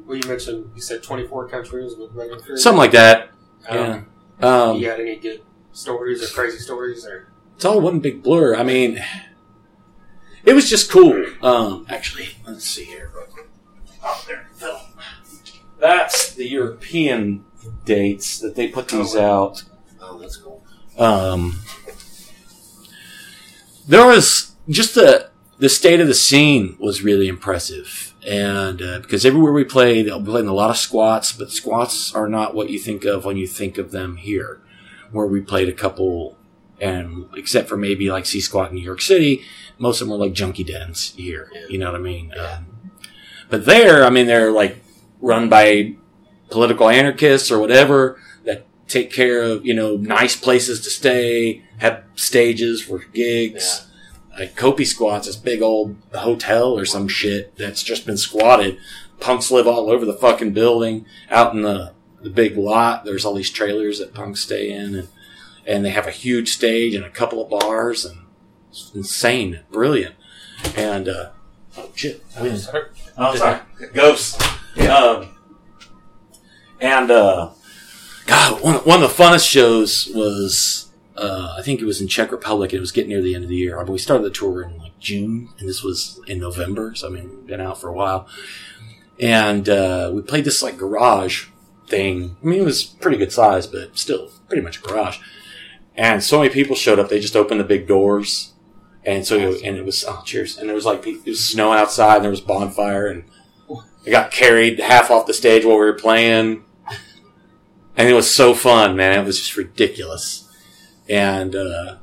[0.04, 2.56] Well, you mentioned you said 24 countries with Brother Inferior.
[2.58, 3.30] Something like that.
[3.68, 4.02] Um, Yeah.
[4.48, 5.42] Um, you got any good
[5.72, 7.32] stories or crazy stories or?
[7.56, 8.54] it's all one big blur.
[8.54, 9.02] I mean,
[10.44, 11.24] it was just cool.
[11.42, 13.10] Um, actually, let's see here.
[14.04, 14.80] Oh, there, film.
[15.80, 17.44] That's the European
[17.84, 19.64] dates that they put these out.
[20.00, 20.62] Oh, that's cool.
[20.98, 21.56] Um,
[23.86, 29.24] there was just the the state of the scene was really impressive, and uh, because
[29.24, 32.68] everywhere we played, we played in a lot of squats, but squats are not what
[32.68, 34.60] you think of when you think of them here.
[35.12, 36.36] Where we played a couple,
[36.80, 39.42] and except for maybe like C Squat in New York City,
[39.78, 41.50] most of them were like junkie dens here.
[41.54, 41.66] Yeah.
[41.68, 42.34] You know what I mean?
[42.36, 42.66] Um,
[43.48, 44.82] but there, I mean, they're like
[45.20, 45.94] run by
[46.50, 48.20] political anarchists or whatever
[48.88, 53.86] take care of you know nice places to stay, have stages for gigs.
[54.38, 58.78] Like Kopi Squats, this big old hotel or some shit that's just been squatted.
[59.18, 61.06] Punks live all over the fucking building.
[61.30, 65.08] Out in the the big lot, there's all these trailers that punks stay in, and
[65.66, 68.20] and they have a huge stage and a couple of bars, and
[68.70, 70.14] it's insane, brilliant.
[70.76, 71.30] And uh,
[71.78, 72.22] oh shit,
[73.18, 73.60] Oh, sorry.
[73.94, 74.38] Ghosts.
[74.86, 75.28] Um,
[76.80, 77.50] and, uh,
[78.26, 82.32] God, one, one of the funnest shows was, uh, I think it was in Czech
[82.32, 82.72] Republic.
[82.72, 83.78] and It was getting near the end of the year.
[83.78, 86.94] I mean, we started the tour in like June, and this was in November.
[86.94, 88.28] So, I mean, we've been out for a while.
[89.20, 91.46] And, uh, we played this like garage
[91.86, 92.36] thing.
[92.42, 95.18] I mean, it was pretty good size, but still pretty much a garage.
[95.94, 97.08] And so many people showed up.
[97.08, 98.52] They just opened the big doors.
[99.04, 100.58] And so, and it was, oh, cheers.
[100.58, 103.24] And there was like, it was snowing outside and there was bonfire and
[104.06, 106.64] I got carried half off the stage while we were playing.
[107.96, 109.20] And it was so fun, man.
[109.20, 110.48] It was just ridiculous.
[111.08, 111.96] And, uh,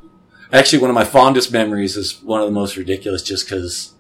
[0.54, 3.94] actually one of my fondest memories is one of the most ridiculous just cause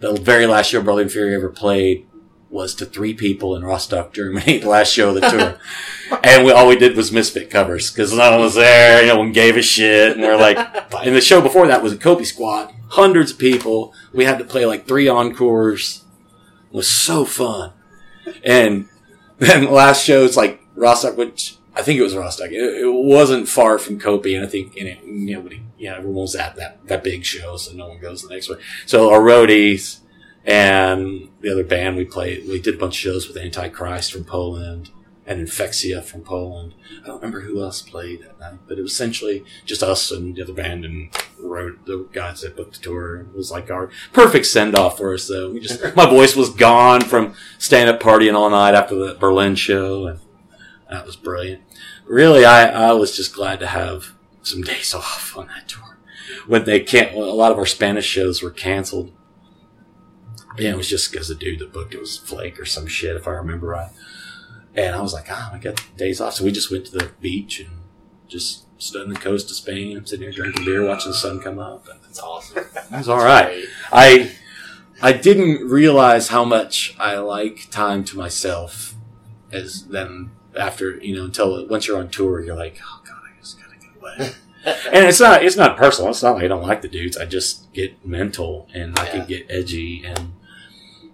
[0.00, 2.06] the very last show Brother Inferior ever played
[2.48, 5.58] was to three people in Rostock, Germany, the last show of the tour.
[6.24, 9.04] and we, all we did was Misfit covers because no one was there.
[9.06, 10.12] No one gave a shit.
[10.12, 10.56] And they're like,
[11.04, 13.92] and the show before that was a Kopi squad, hundreds of people.
[14.12, 16.04] We had to play like three encores.
[16.70, 17.72] It was so fun.
[18.44, 18.88] And
[19.38, 22.50] then the last show is like Rostock, which I think it was Rostock.
[22.50, 26.22] It, it wasn't far from Kopi, and I think and it, nobody, you know, everyone
[26.22, 28.58] was at that that big show, so no one goes the next one.
[28.86, 30.00] So our roadies
[30.44, 34.24] and the other band we played, we did a bunch of shows with Antichrist from
[34.24, 34.90] Poland
[35.26, 36.74] and Infekcja from Poland.
[37.02, 40.36] I don't remember who else played that night, but it was essentially just us and
[40.36, 41.10] the other band and
[41.40, 43.16] wrote the guys that booked the tour.
[43.20, 45.50] It was like our perfect send off for us, though.
[45.50, 49.56] We just my voice was gone from stand up partying all night after the Berlin
[49.56, 50.20] show, and
[50.90, 51.62] that was brilliant.
[52.04, 55.98] Really, I I was just glad to have some days off on that tour
[56.46, 57.14] when they can't.
[57.14, 59.12] Well, a lot of our Spanish shows were canceled.
[60.58, 63.14] Yeah, it was just because the dude that booked it was Flake or some shit,
[63.16, 63.90] if I remember right.
[64.74, 66.34] And I was like, oh, I got days off.
[66.34, 67.70] So we just went to the beach and
[68.26, 69.96] just stood on the coast of Spain.
[69.96, 71.88] I'm sitting here drinking beer, watching the sun come up.
[71.88, 72.58] And That's awesome.
[72.76, 73.64] it was all right.
[73.92, 74.32] I
[75.00, 78.94] I didn't realize how much I like time to myself
[79.52, 83.40] as then after you know until once you're on tour you're like oh god I
[83.40, 84.32] just gotta get away
[84.92, 87.26] and it's not it's not personal it's not like I don't like the dudes I
[87.26, 90.32] just get mental and I can get edgy and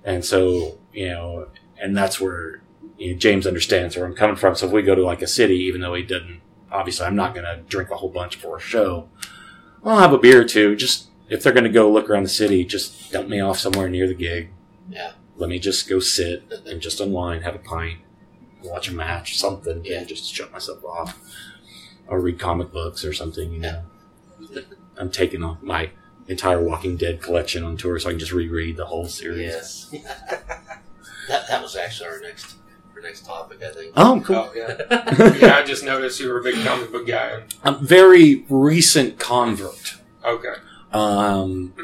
[0.05, 1.49] and so you know
[1.81, 2.63] and that's where
[2.99, 5.27] you know, James understands where I'm coming from so if we go to like a
[5.27, 6.41] city even though he doesn't
[6.71, 9.09] obviously I'm not gonna drink a whole bunch for a show
[9.85, 10.77] I'll have a beer or two.
[10.77, 13.89] Just if they're going to go look around the city, just dump me off somewhere
[13.89, 14.51] near the gig.
[14.89, 15.13] Yeah.
[15.37, 17.99] Let me just go sit and just unwind, have a pint,
[18.65, 19.85] watch a match, something.
[19.85, 19.99] Yeah.
[19.99, 21.19] And just shut myself off,
[22.07, 23.53] or read comic books or something.
[23.53, 23.83] You know,
[24.97, 25.91] I'm taking off my
[26.29, 29.41] entire Walking Dead collection on tour, so I can just reread the whole series.
[29.41, 29.91] Yes.
[31.29, 32.57] that, that was actually our next
[32.95, 33.93] our next topic, I think.
[33.97, 34.37] Oh, cool.
[34.37, 35.57] Oh yeah, yeah.
[35.57, 37.43] I just noticed you were a big comic book guy.
[37.65, 39.97] I'm very recent convert.
[40.25, 40.55] Okay.
[40.93, 41.75] Um,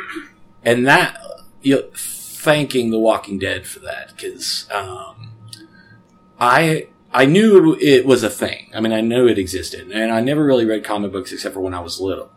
[0.64, 1.20] and that,
[1.62, 5.33] you know, thanking The Walking Dead for that, because, um,
[6.41, 8.70] I, I knew it was a thing.
[8.74, 11.61] I mean, I knew it existed, and I never really read comic books except for
[11.61, 12.30] when I was little.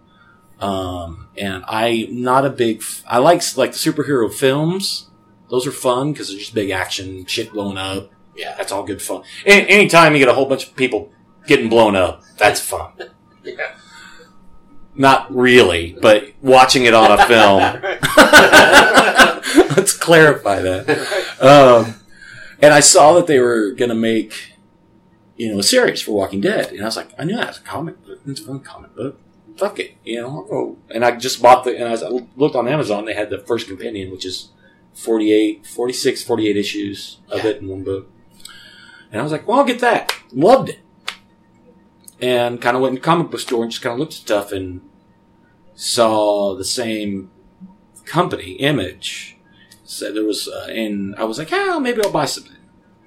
[0.59, 5.09] Um, and I'm not a big, f- I like, like the superhero films.
[5.49, 8.09] Those are fun because they're just big action, shit blown up.
[8.35, 8.55] Yeah.
[8.57, 9.23] That's all good fun.
[9.45, 11.11] A- anytime you get a whole bunch of people
[11.47, 12.91] getting blown up, that's fun.
[13.43, 13.75] Yeah.
[14.93, 17.59] Not really, but watching it on a film.
[19.75, 20.87] Let's clarify that.
[21.41, 21.95] Um,
[22.62, 24.53] and I saw that they were going to make,
[25.38, 27.57] you know, a series for Walking Dead, and I was like, I knew that was
[27.57, 28.20] a comic book.
[28.28, 29.20] It's a fun comic book.
[29.57, 30.28] Fuck it, you know.
[30.30, 30.78] I'll go.
[30.89, 33.05] And I just bought the, and I, was, I looked on Amazon.
[33.05, 34.49] They had the first companion, which is
[34.93, 37.51] 48, 46, 48 issues of Yeah.
[37.51, 38.09] it in one book.
[39.12, 40.14] And I was like, well, I'll get that.
[40.32, 40.80] Loved it.
[42.22, 44.20] And kind of went in the comic book store and just kind of looked at
[44.20, 44.82] stuff and
[45.76, 47.30] saw the same
[48.05, 49.38] company, Image,
[49.84, 52.50] said there was, uh, and I was like, oh, maybe I'll buy something.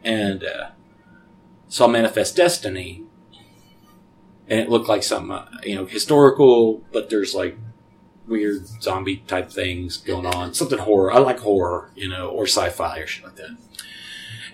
[0.05, 0.71] And uh,
[1.69, 3.05] saw Manifest Destiny,
[4.49, 7.57] and it looked like some, uh, you know, historical, but there's like
[8.27, 11.13] weird zombie type things going on, something horror.
[11.13, 13.57] I like horror, you know, or sci-fi or shit like that.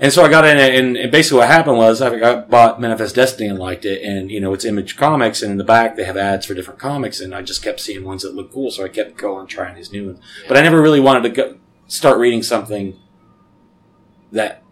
[0.01, 3.15] And so I got in and, and basically what happened was I got, bought Manifest
[3.15, 6.05] Destiny and liked it, and you know it's Image Comics, and in the back they
[6.05, 8.83] have ads for different comics, and I just kept seeing ones that look cool, so
[8.83, 10.21] I kept going trying these new ones.
[10.49, 12.99] But I never really wanted to go, start reading something
[14.33, 14.63] that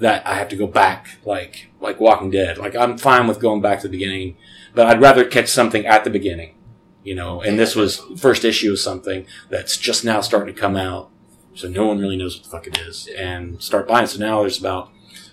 [0.00, 2.58] that I have to go back, like like Walking Dead.
[2.58, 4.36] Like I'm fine with going back to the beginning,
[4.74, 6.56] but I'd rather catch something at the beginning,
[7.04, 7.40] you know.
[7.40, 11.10] And this was first issue of something that's just now starting to come out
[11.54, 14.06] so no one really knows what the fuck it is, and start buying.
[14.06, 14.90] So now there's about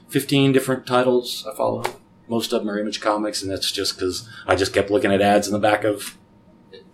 [0.09, 1.83] 15 different titles I follow.
[2.27, 5.21] Most of them are Image Comics, and that's just because I just kept looking at
[5.21, 6.17] ads in the back of,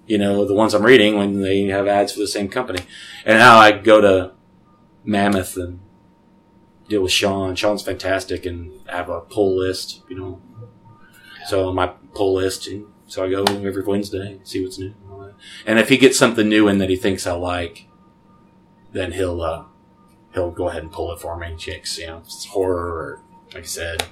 [0.06, 2.84] you know, the ones I'm reading when they have ads for the same company.
[3.26, 4.34] And now I go to
[5.04, 5.80] Mammoth and
[6.88, 7.56] deal with Sean.
[7.56, 10.42] Sean's fantastic, and I have a pull list, you know.
[11.48, 12.70] So my pull list,
[13.08, 14.88] so I go every Wednesday, see what's new.
[14.88, 15.34] And, all that.
[15.66, 17.88] and if he gets something new in that he thinks I like,
[18.92, 19.66] then he'll uh,
[20.34, 21.56] he'll go ahead and pull it for me.
[21.58, 23.22] Chicks, you know, it's horror or
[23.54, 24.06] like I said,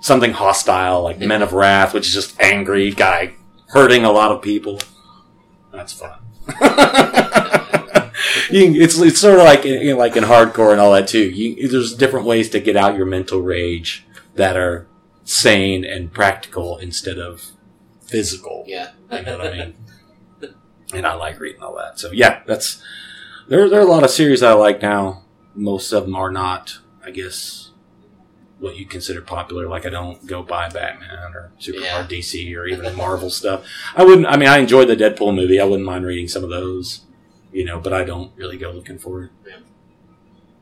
[0.00, 3.34] something hostile like Men of Wrath, which is just angry guy
[3.68, 4.78] hurting a lot of people.
[5.72, 6.18] That's fun.
[8.52, 11.28] can, it's it's sort of like you know, like in hardcore and all that too.
[11.30, 14.86] You, there's different ways to get out your mental rage that are
[15.24, 17.50] sane and practical instead of
[18.04, 18.64] physical.
[18.66, 18.90] Yeah.
[19.10, 19.74] You know what I mean?
[20.94, 21.98] And I like reading all that.
[21.98, 22.82] So yeah, that's
[23.48, 23.68] there.
[23.68, 25.22] There are a lot of series I like now.
[25.54, 27.70] Most of them are not, I guess,
[28.58, 29.68] what you consider popular.
[29.68, 32.04] Like I don't go buy Batman or Superman Yeah.
[32.04, 33.64] or DC or even Marvel stuff.
[33.96, 34.26] I wouldn't.
[34.26, 35.58] I mean, I enjoyed the Deadpool movie.
[35.60, 37.02] I wouldn't mind reading some of those,
[37.52, 37.80] you know.
[37.80, 39.30] But I don't really go looking for it.
[39.46, 39.56] Yeah.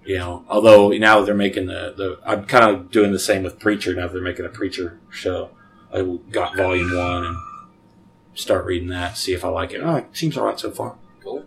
[0.04, 3.58] You know, although now they're making the, the I'm kind of doing the same with
[3.58, 4.08] Preacher now.
[4.08, 5.50] They're making a Preacher show.
[5.92, 7.36] I got Volume One and
[8.34, 9.80] start reading that, see if I like it.
[9.82, 10.96] Oh, it seems alright so far.
[11.22, 11.44] Cool.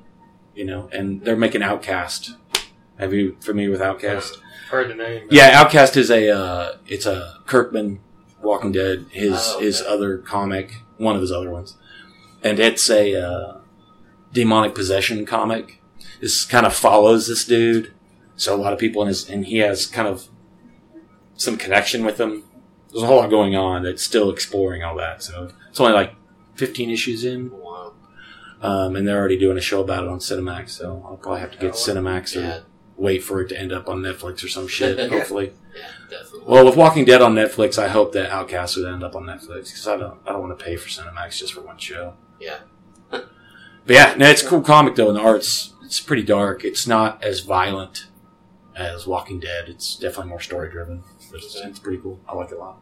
[0.54, 2.36] You know, and they're making Outcast.
[3.00, 4.39] Have you familiar with Outcast?
[4.70, 5.28] Heard the name.
[5.32, 8.00] Yeah, Outcast is a uh, it's a Kirkman
[8.41, 11.76] Walking Dead his Oh, his other comic, one of his other ones,
[12.44, 13.58] and it's a uh,
[14.34, 15.82] demonic possession comic.
[16.20, 17.94] This kind of follows this dude,
[18.36, 20.28] so a lot of people in his and he has kind of
[21.36, 22.44] some connection with him.
[22.92, 25.24] There's a whole lot going on that's still exploring all that.
[25.24, 26.14] So it's only like
[26.56, 27.94] 15 issues in, Wow.
[28.62, 30.70] um, and they're already doing a show about it on Cinemax.
[30.72, 32.60] So I'll probably have to get Cinemax or Yeah.
[32.98, 35.10] wait for it to end up on Netflix or some shit.
[35.12, 35.54] Hopefully.
[35.76, 36.42] Yeah, definitely.
[36.46, 39.66] Well, with Walking Dead on Netflix, I hope that Outcast would end up on Netflix
[39.66, 42.14] because I don't, I don't want to pay for Cinemax just for one show.
[42.40, 42.60] Yeah.
[43.86, 46.64] But yeah, no, it's a cool comic though, and the art's it's pretty dark.
[46.64, 48.08] It's not as violent
[48.76, 49.68] as Walking Dead.
[49.70, 51.04] It's definitely more story driven.
[51.34, 52.20] It's, it's pretty cool.
[52.28, 52.82] I like it a lot.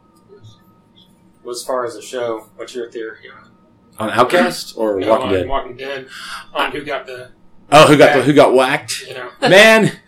[1.42, 3.50] Well, as far as the show, what's your theory on
[3.98, 5.48] On Outcast or No, Walking on Dead?
[5.48, 6.08] Walking Dead.
[6.54, 7.32] On who got the
[7.70, 9.02] Oh, who got the, who got whacked?
[9.08, 9.98] you know Man,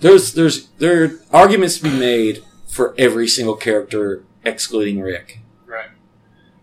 [0.00, 5.40] there's there's there are arguments to be made for every single character excluding Rick.
[5.66, 5.88] right?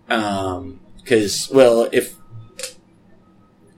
[0.09, 0.79] Um,
[1.09, 2.17] Because, well, if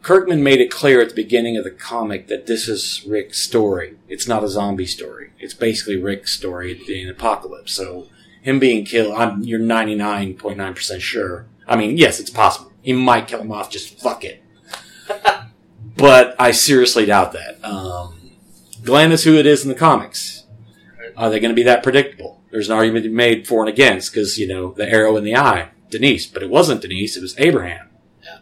[0.01, 3.95] Kirkman made it clear at the beginning of the comic that this is Rick's story,
[4.09, 5.31] it's not a zombie story.
[5.39, 7.71] It's basically Rick's story in the apocalypse.
[7.71, 8.07] So
[8.41, 11.45] him being killed, I'm you're 99.9% sure.
[11.65, 12.73] I mean, yes, it's possible.
[12.81, 13.69] He might kill him off.
[13.69, 14.43] Just fuck it.
[15.95, 17.63] but I seriously doubt that.
[17.63, 18.31] Um,
[18.83, 20.43] Glenn is who it is in the comics.
[21.15, 22.41] Are they going to be that predictable?
[22.51, 25.23] There's an argument to be made for and against because, you know, the arrow in
[25.23, 27.89] the eye, Denise, but it wasn't Denise, it was Abraham.
[28.23, 28.37] Yeah.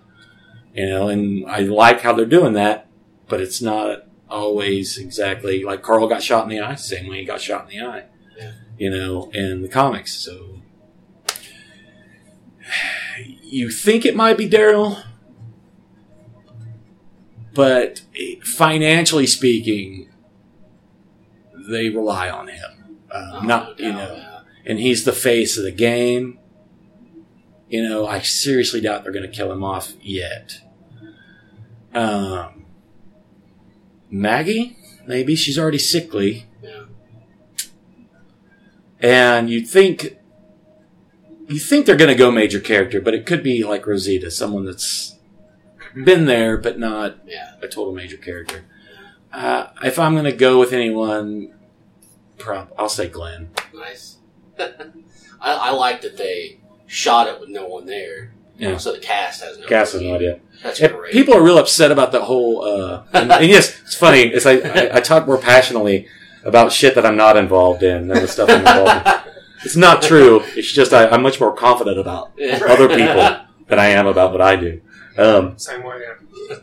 [0.74, 2.88] You know, and I like how they're doing that,
[3.28, 7.26] but it's not always exactly like Carl got shot in the eye, same way he
[7.26, 8.04] got shot in the eye.
[8.38, 8.52] Yeah.
[8.78, 10.14] You know, in the comics.
[10.14, 10.62] So
[13.42, 15.04] you think it might be Daryl,
[17.54, 18.02] but
[18.44, 20.10] financially speaking,
[21.70, 22.98] they rely on him.
[23.12, 24.40] Uh, Oh, not you know, yeah.
[24.66, 26.39] and he's the face of the game.
[27.70, 30.62] You know, I seriously doubt they're going to kill him off yet.
[31.94, 32.66] Um,
[34.10, 34.76] Maggie,
[35.08, 36.86] maybe she's already sickly, Yeah.
[39.00, 40.18] and you'd think
[41.48, 44.66] you think they're going to go major character, but it could be like Rosita, someone
[44.66, 45.16] that's
[45.96, 47.54] been there but not Yeah.
[47.62, 48.66] a total major character.
[49.34, 51.54] Uh, if I'm going to go with anyone,
[52.38, 53.50] prob- I'll say Glenn.
[53.74, 54.18] Nice.
[54.60, 54.74] I,
[55.42, 56.60] I like that they
[56.90, 58.32] shot it with no one there.
[58.58, 58.76] Yeah.
[58.78, 59.68] So the cast has no.
[59.68, 60.40] Cast has no idea.
[60.64, 61.14] That's And great.
[61.14, 62.64] people are real upset about the whole.
[62.64, 64.24] Uh, and, and yes, it's funny.
[64.24, 66.08] It's like I, I talk more passionately
[66.44, 69.34] about shit that I'm not involved in than the stuff I'm involved in.
[69.64, 70.42] It's not true.
[70.56, 72.60] It's just I, I'm much more confident about Yeah.
[72.68, 74.82] other people than I am about what I do.
[75.18, 76.02] Um, Same way.
[76.50, 76.58] Yeah.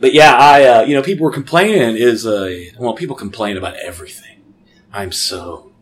[0.00, 3.76] but yeah, I uh, you know people were complaining is uh, well people complain about
[3.76, 4.42] everything.
[4.92, 5.72] I'm so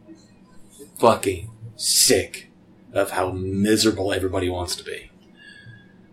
[0.99, 2.50] fucking sick
[2.93, 5.11] of how miserable everybody wants to be.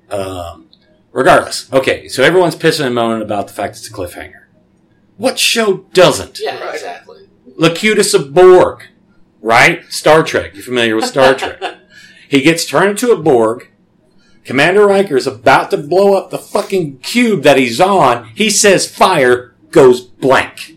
[0.10, 0.70] Um,
[1.12, 4.44] regardless, okay, so everyone's pissing and moaning about the fact it's a cliffhanger.
[5.18, 6.40] What show doesn't?
[6.40, 6.76] Yeah, Right.
[6.76, 7.28] exactly.
[7.58, 8.84] Locutus of Borg,
[9.42, 9.84] right?
[9.92, 10.54] Star Trek.
[10.54, 11.60] You're familiar with Star Trek.
[12.30, 13.68] He gets turned into a Borg.
[14.46, 18.30] Commander Riker is about to blow up the fucking cube that he's on.
[18.36, 20.77] He says fire, goes blank.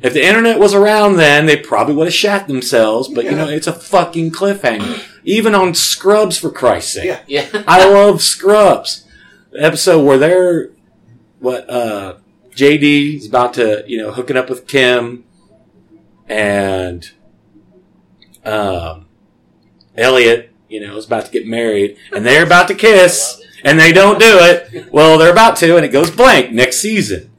[0.00, 0.06] Yeah.
[0.06, 3.48] If the internet was around then, they probably would have shat themselves, but you know,
[3.48, 5.04] it's a fucking cliffhanger.
[5.24, 7.04] Even on Scrubs, for Christ's sake.
[7.04, 7.20] Yeah.
[7.26, 7.64] Yeah.
[7.68, 9.06] I love Scrubs.
[9.52, 10.70] The episode where they're
[11.40, 12.16] what uh
[12.54, 15.24] JD is about to, you know, hooking up with Kim
[16.28, 17.10] and
[18.44, 19.06] um
[19.96, 23.92] Elliot, you know, is about to get married and they're about to kiss and they
[23.92, 24.90] don't do it.
[24.92, 27.29] Well, they're about to and it goes blank next season.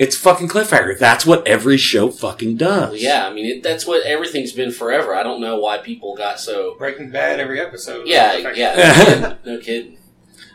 [0.00, 0.06] Yeah.
[0.06, 0.98] It's fucking cliffhanger.
[0.98, 2.90] That's what every show fucking does.
[2.90, 5.14] Well, yeah, I mean, it, that's what everything's been forever.
[5.14, 6.74] I don't know why people got so.
[6.78, 8.06] Breaking Bad every episode.
[8.06, 9.34] Yeah, yeah.
[9.44, 9.98] No kidding.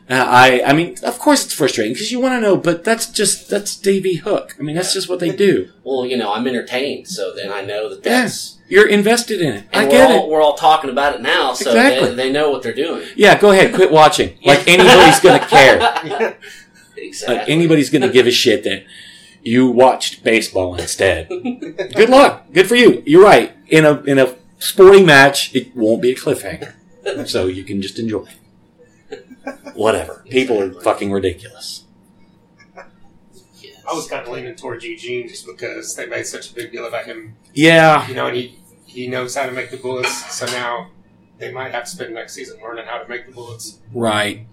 [0.07, 3.07] Uh, I, I mean, of course it's frustrating because you want to know, but that's
[3.07, 4.55] just that's Davy Hook.
[4.59, 5.69] I mean, that's just what they do.
[5.83, 8.59] Well, you know, I'm entertained, so then I know that that's.
[8.67, 9.65] You're invested in it.
[9.73, 10.31] And I we're get all, it.
[10.31, 12.09] We're all talking about it now, so Exactly.
[12.09, 13.07] they, they know what they're doing.
[13.15, 14.37] Yeah, go ahead, quit watching.
[14.43, 16.37] Like anybody's gonna care.
[16.97, 17.37] Exactly.
[17.37, 18.85] Like anybody's gonna give a shit that
[19.45, 21.29] you watched baseball instead.
[21.29, 22.45] Good luck.
[22.51, 23.01] Good for you.
[23.05, 23.53] You're right.
[23.67, 26.73] In a in a sporting match, it won't be a cliffhanger,
[27.27, 28.27] so you can just enjoy.
[29.75, 30.25] Whatever.
[30.29, 31.83] People are fucking ridiculous.
[32.77, 36.87] I was kind of leaning towards Eugene just because they made such a big deal
[36.87, 38.07] about him, Yeah.
[38.07, 40.33] you know, and he he knows how to make the bullets.
[40.33, 40.89] So now
[41.37, 44.47] they might have to spend next season learning how to make the bullets Right.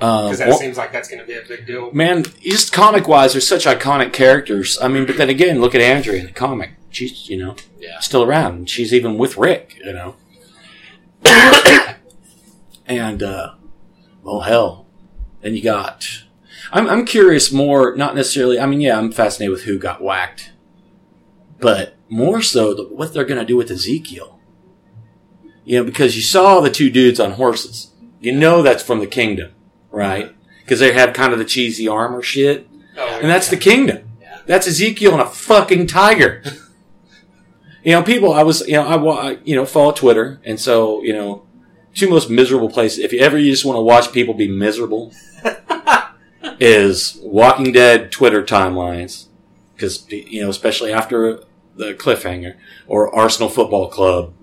[0.00, 1.90] Um, because that well- seems like that's going to be a big deal.
[1.92, 4.78] Man, just comic wise, they're such iconic characters.
[4.80, 6.70] I mean, but then again, look at Andrea in the comic.
[6.90, 7.98] She's, you know, Yeah.
[8.00, 8.70] still around.
[8.70, 10.14] She's even with Rick, you know.
[12.86, 13.54] and, uh,
[14.24, 14.86] oh hell.
[15.40, 16.06] Then you got,
[16.72, 20.52] I'm, I'm curious more, not necessarily, I mean, yeah, I'm fascinated with who got whacked,
[21.60, 24.38] but more so the, what they're going to do with Ezekiel.
[25.64, 27.92] You know, because you saw the two dudes on horses.
[28.20, 29.52] You know that's from the kingdom,
[29.90, 30.34] right?
[30.60, 32.68] Because they have kind of the cheesy armor shit.
[32.96, 34.08] Oh, And that's the kingdom.
[34.20, 34.38] Yeah.
[34.46, 36.42] That's Ezekiel and a fucking tiger.
[37.84, 40.40] you know, people, I was, you know, I, I, you know, follow Twitter.
[40.44, 41.46] And so, you know,
[41.94, 42.98] two most miserable places.
[43.00, 45.12] If you ever you just want to watch people be miserable,
[46.60, 49.26] is Walking Dead Twitter timelines.
[49.74, 51.44] Because, you know, especially after
[51.76, 54.34] the cliffhanger or Arsenal Football Club.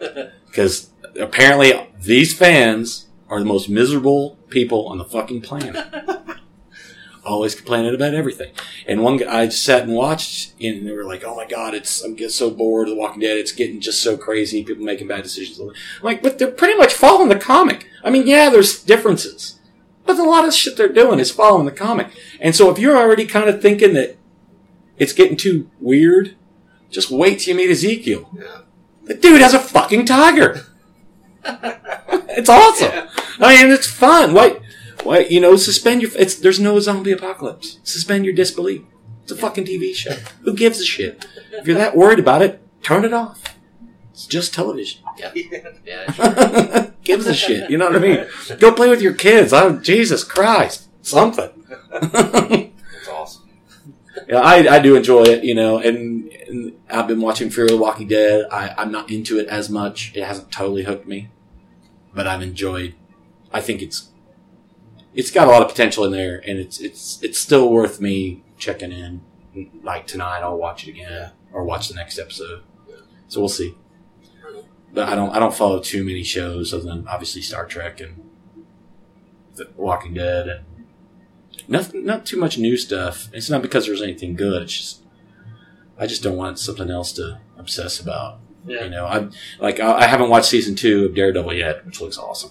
[0.48, 0.90] Because
[1.20, 5.76] apparently these fans are the most miserable people on the fucking planet.
[7.24, 8.52] Always complaining about everything.
[8.86, 12.00] And one guy I sat and watched, and they were like, "Oh my god, it's
[12.02, 13.36] I'm getting so bored of The Walking Dead.
[13.36, 14.64] It's getting just so crazy.
[14.64, 15.72] People making bad decisions." I'm
[16.02, 17.86] like, but they're pretty much following the comic.
[18.02, 19.58] I mean, yeah, there's differences,
[20.06, 22.08] but a lot of shit they're doing is following the comic.
[22.40, 24.16] And so, if you're already kind of thinking that
[24.96, 26.34] it's getting too weird,
[26.88, 28.30] just wait till you meet Ezekiel.
[28.34, 28.60] Yeah.
[29.04, 30.64] The dude has a fucking tiger.
[32.36, 33.08] It's awesome.
[33.40, 34.34] I mean, it's fun.
[34.34, 34.60] Why?
[35.02, 35.20] Why?
[35.20, 36.10] You know, suspend your.
[36.16, 37.78] It's there's no zombie apocalypse.
[37.82, 38.82] Suspend your disbelief.
[39.22, 40.14] It's a fucking TV show.
[40.42, 41.26] Who gives a shit?
[41.52, 43.42] If you're that worried about it, turn it off.
[44.12, 45.02] It's just television.
[45.16, 45.32] Yeah.
[45.84, 46.90] Yeah.
[47.04, 47.70] gives a shit.
[47.70, 48.26] You know what I mean?
[48.58, 49.52] Go play with your kids.
[49.52, 51.50] Oh, Jesus Christ, something.
[53.00, 53.48] It's awesome.
[54.28, 57.70] Yeah, I, I do enjoy it, you know, and, and I've been watching Fear of
[57.70, 58.46] the Walking Dead.
[58.50, 60.12] I, I'm not into it as much.
[60.14, 61.28] It hasn't totally hooked me,
[62.14, 62.94] but I've enjoyed.
[63.52, 64.08] I think it's
[65.14, 68.44] it's got a lot of potential in there, and it's it's it's still worth me
[68.56, 69.22] checking in.
[69.82, 72.62] Like tonight, I'll watch it again or watch the next episode.
[73.28, 73.74] So we'll see.
[74.92, 78.30] But I don't I don't follow too many shows other than obviously Star Trek and
[79.54, 80.64] The Walking Dead and
[81.66, 83.28] Nothing, not too much new stuff.
[83.32, 84.62] It's not because there's anything good.
[84.62, 85.02] It's just
[85.98, 88.40] I just don't want something else to obsess about.
[88.66, 88.84] Yeah.
[88.84, 89.28] You know, I
[89.60, 92.50] like I, I haven't watched season two of Daredevil yet, which looks awesome.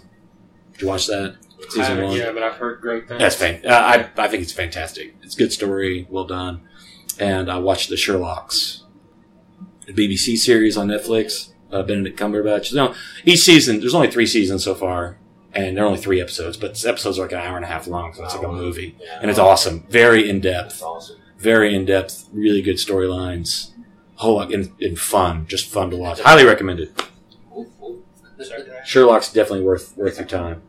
[0.74, 1.38] Did you watch that
[1.70, 2.16] season one?
[2.16, 3.20] Yeah, but I've heard great things.
[3.20, 3.62] That's fan.
[3.66, 5.16] Uh, I I think it's fantastic.
[5.24, 6.62] It's a good story, well done.
[7.20, 8.84] And I watched the Sherlock's,
[9.88, 11.50] the BBC series on Netflix.
[11.72, 12.74] uh, Benedict Cumberbatch.
[12.74, 12.94] No,
[13.26, 15.18] each season there's only three seasons so far,
[15.54, 18.14] and they're only three episodes, but episodes are like an hour and a half long,
[18.14, 19.20] so it's like a movie, Yeah.
[19.22, 20.82] and it's awesome, very in depth.
[20.82, 21.18] awesome.
[21.40, 23.72] very in depth, really good storylines,
[24.18, 26.20] whole lot and, and fun, just fun to watch.
[26.20, 26.92] Highly recommended.
[27.56, 28.04] Ooh, ooh.
[28.38, 28.88] Check it out.
[28.88, 30.62] Sherlock's definitely worth worth your time.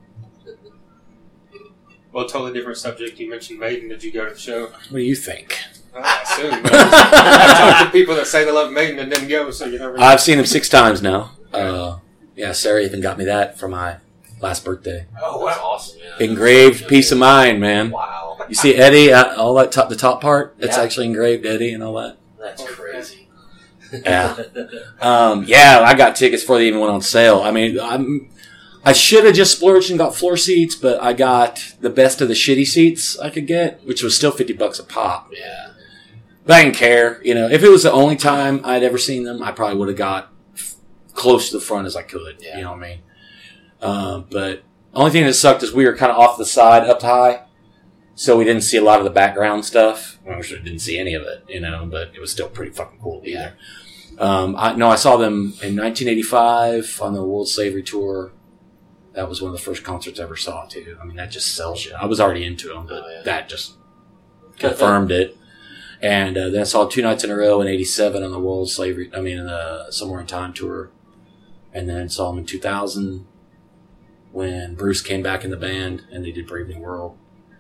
[2.13, 3.19] Well, totally different subject.
[3.21, 3.89] You mentioned Maiden.
[3.89, 4.67] Did you go to the show?
[4.67, 5.59] What do you think?
[5.95, 6.51] I assume.
[6.63, 9.79] but I talked to people that say they love Maiden and didn't go, so you
[9.79, 10.03] never know.
[10.03, 11.33] I've seen him six times now.
[11.53, 11.99] Uh,
[12.35, 13.99] yeah, Sarah even got me that for my
[14.41, 15.07] last birthday.
[15.21, 15.99] Oh, that's awesome.
[16.03, 16.27] Yeah.
[16.27, 17.91] Engraved piece of mind, man.
[17.91, 20.57] Wow, You see Eddie, uh, all that top, the top part.
[20.59, 20.83] It's Yeah.
[20.83, 22.17] actually engraved Eddie and all that.
[22.41, 22.88] that's crazy.
[23.93, 24.37] Yeah.
[25.01, 27.41] Um, yeah, I got tickets before they even went on sale.
[27.41, 28.29] I mean, I'm,
[28.85, 32.27] I should have just splurged and got floor seats, but I got the best of
[32.29, 35.31] the shitty seats I could get, which was still fifty bucks a pop.
[35.33, 35.71] yeah.
[36.45, 37.21] But I didn't care.
[37.23, 39.89] You know, if it was the only time I'd ever seen them, I probably would
[39.89, 40.75] have got f-
[41.13, 42.39] close to the front as I could.
[42.41, 42.57] Yeah.
[42.57, 42.99] You know what I mean?
[43.81, 44.63] Um, but
[44.95, 47.43] only thing that sucked is we were kind of off the side, up high,
[48.19, 50.19] so we didn't see a lot of the background stuff.
[50.27, 51.87] We sure didn't see any of it, you know.
[51.89, 53.53] But it was still pretty fucking cool to be Yeah.
[54.17, 54.27] there.
[54.27, 58.33] Um, I no, I saw them in 1985 on the World Slavery Tour.
[59.15, 60.97] That was one of the first concerts I ever saw too.
[61.01, 61.93] I mean, that just sells you.
[61.95, 63.23] I was already into them, but Oh, yeah.
[63.25, 63.75] that just
[64.59, 65.37] confirmed it.
[66.03, 68.69] And uh, then I saw two nights in a row in '87 on the World
[68.71, 69.11] Slavery.
[69.15, 70.91] I mean, the Somewhere in Time tour,
[71.73, 73.27] and then saw them in 2000
[74.33, 77.17] when Bruce came back in the band and they did Brave New World,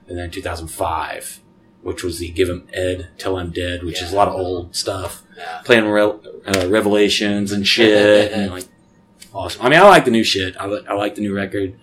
[0.08, 1.40] and then 2005,
[1.82, 4.74] which was the Give 'Em Ed, Till I'm Dead, which is a lot of old
[4.74, 5.60] stuff, Yeah.
[5.64, 6.02] playing Re-
[6.46, 8.64] uh, Revelations and shit, and like
[9.32, 9.62] awesome.
[9.64, 10.56] I mean, I like the new shit.
[10.58, 11.78] I, li- I like the new record.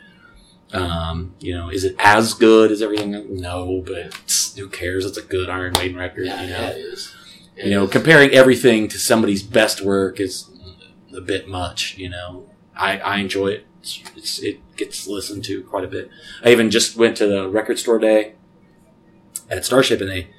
[0.74, 3.40] Um, you know, is it as good as everything?
[3.40, 5.06] No, but it's- who cares?
[5.06, 6.26] It's a good Iron Maiden record.
[6.26, 7.14] Yeah, you know, yeah, it is.
[7.56, 7.92] It you know, is.
[7.92, 10.50] comparing everything to somebody's best work is
[11.16, 11.98] a bit much.
[11.98, 13.68] You know, I, I enjoy it.
[13.86, 16.10] It's, it's, it gets listened to quite a bit.
[16.44, 18.34] I even just went to the record store day
[19.48, 20.30] at Starship, and they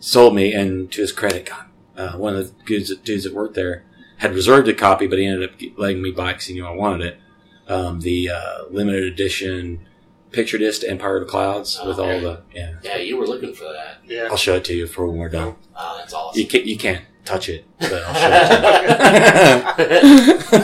[0.00, 0.52] sold me.
[0.52, 3.84] And to his credit, God, uh, one of the dudes, dudes that worked there
[4.16, 6.72] had reserved a copy, but he ended up letting me buy because he knew I
[6.72, 7.20] wanted it.
[7.68, 9.86] Um, the uh, limited edition
[10.32, 12.74] picture disc to Empire of the Clouds with all the yeah.
[12.82, 13.98] yeah, you were looking for that.
[14.04, 14.28] Yeah.
[14.30, 15.54] I'll show it to you for when we're done.
[15.76, 16.40] Oh, that's awesome.
[16.40, 19.88] You can't, you can't touch it, but I'll show it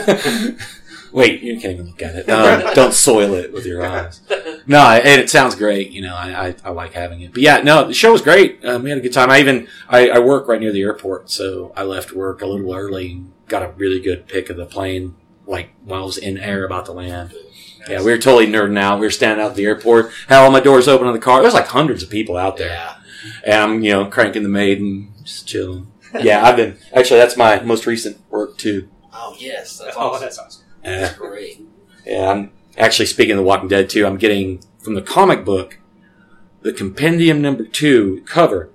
[0.05, 0.57] to you.
[1.15, 2.29] Wait, you can't even look at it.
[2.29, 4.21] Um, don't soil it with your eyes.
[4.67, 5.91] No, and it sounds great.
[5.91, 7.31] You know, I, I, I like having it.
[7.33, 8.63] But yeah, no, the show was great.
[8.65, 9.29] Um, we had a good time.
[9.29, 12.73] I even I, I work right near the airport, so I left work a little
[12.75, 16.37] early and got a really good pick of the plane, like while I was in
[16.37, 17.33] air about to land.
[17.87, 18.99] Yeah, we were totally nerding out.
[18.99, 21.37] We were standing out at the airport, had all my doors open on the car.
[21.37, 22.69] There was like hundreds of people out there.
[22.69, 22.95] yeah.
[23.45, 25.91] And I'm, you know, cranking the maiden, just chilling.
[26.19, 28.89] Yeah, I've been, actually, that's my most recent work too.
[29.13, 29.77] Oh, yes.
[29.77, 30.21] That's Oh, awesome.
[30.21, 30.64] that's awesome.
[31.17, 31.61] Great.
[32.05, 34.05] yeah, I'm actually speaking of The Walking Dead too.
[34.05, 35.79] I'm getting from the comic book,
[36.61, 38.69] the compendium number two cover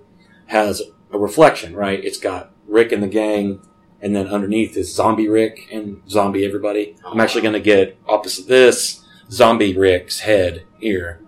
[0.47, 0.83] has
[1.13, 2.03] a reflection, right?
[2.05, 3.61] It's got Rick and the gang,
[4.01, 6.97] and then underneath is zombie Rick and zombie everybody.
[7.05, 11.21] I'm actually going to get opposite this zombie Rick's head here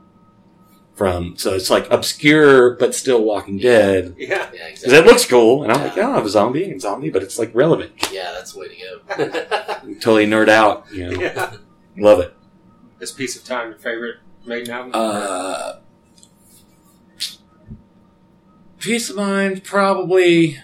[1.03, 4.15] from, so it's like obscure but still Walking Dead.
[4.17, 4.29] Yeah.
[4.29, 4.99] Yeah, Because exactly.
[4.99, 7.39] it looks cool, and I'm like, oh, I have a zombie and zombie, but it's
[7.41, 7.93] like relevant.
[8.13, 9.95] Yeah, that's the way to go.
[10.01, 11.21] Totally nerd out, you know.
[11.21, 11.57] Yeah.
[11.97, 12.33] Love it.
[13.01, 14.93] This piece of time, your favorite Maiden album?
[14.95, 15.73] Uh,
[18.79, 20.59] Piece of Mind, probably.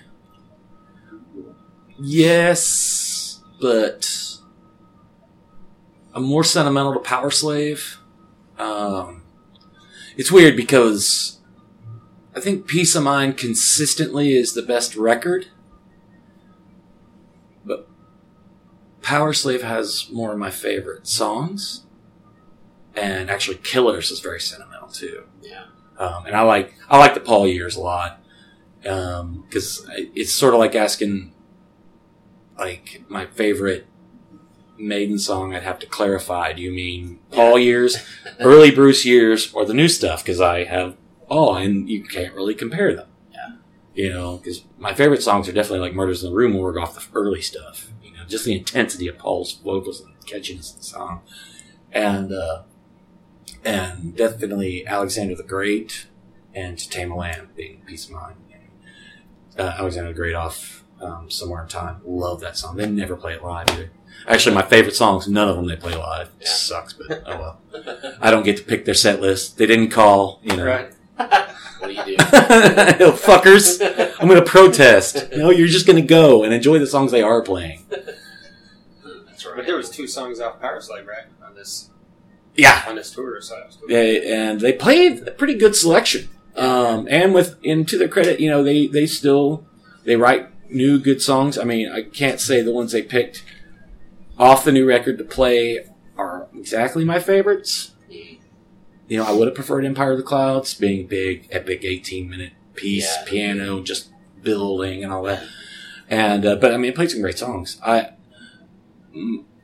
[2.01, 4.09] Yes, but
[6.15, 7.99] I'm more sentimental to Power Slave.
[8.59, 9.18] Um,
[10.19, 11.39] it's weird because
[12.37, 15.47] I think Piece of Mind consistently is the best record,
[17.65, 17.89] but
[19.01, 21.87] Power Slave has more of my favorite songs
[22.95, 25.25] and actually Killers is very sentimental too.
[25.41, 25.65] Yeah.
[25.99, 28.21] Um, and I like I like the Paul years a lot
[28.83, 31.33] because it's sort of like asking
[32.59, 33.88] like my favorite
[34.79, 35.55] Maiden song.
[35.55, 36.53] I'd have to clarify.
[36.53, 37.99] Do you mean Paul years,
[38.41, 40.23] early Bruce years, or the new stuff?
[40.23, 40.97] Because I have
[41.29, 43.09] all, and you can't really compare them.
[43.33, 43.57] Yeah.
[43.95, 46.95] You know, because my favorite songs are definitely like Murders in the Rue Morgue off
[46.95, 47.91] the early stuff.
[48.03, 51.23] You know, just the intensity of Paul's vocals and catchiness of the song,
[51.93, 52.33] and.
[52.33, 52.63] uh
[53.65, 56.07] and definitely Alexander the Great
[56.55, 58.37] and To Tame a Land being Piece of Mind.
[59.59, 62.01] Uh, Alexander the Great off um, Somewhere in Time.
[62.05, 62.77] Love that song.
[62.77, 63.91] They never play it live either.
[64.27, 66.29] Actually, my favorite songs, none of them they play live.
[66.41, 66.49] It Yeah.
[66.53, 68.17] sucks, but oh well.
[68.21, 69.57] I don't get to pick their set list.
[69.59, 70.65] They didn't call, you know.
[70.67, 70.91] Right.
[71.17, 72.17] what do you do?
[73.01, 73.81] Oh, fuckers.
[74.21, 75.31] I'm going to protest.
[75.37, 77.85] No, you're just going to go and enjoy the songs they are playing.
[77.89, 79.57] That's right.
[79.57, 81.25] But there was two songs off Power Slave, right?
[81.47, 81.91] On this
[82.55, 83.89] Yeah, on this tour, so that was cool.
[83.89, 86.29] they, and they played a pretty good selection.
[86.57, 89.65] Um, and with, and to their credit, you know, they, they still,
[90.05, 91.57] they write new good songs.
[91.57, 93.45] I mean, I can't say the ones they picked
[94.39, 95.85] off the new record to play
[96.17, 97.93] are exactly my favorites.
[98.09, 102.53] You know, I would have preferred Empire of the Clouds being big, epic 18 minute
[102.75, 103.25] piece, Yeah.
[103.27, 104.11] piano, just
[104.43, 105.43] building and all that.
[106.11, 107.79] And, uh, but I mean, it played some great songs.
[107.85, 108.11] I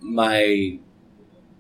[0.01, 0.79] my,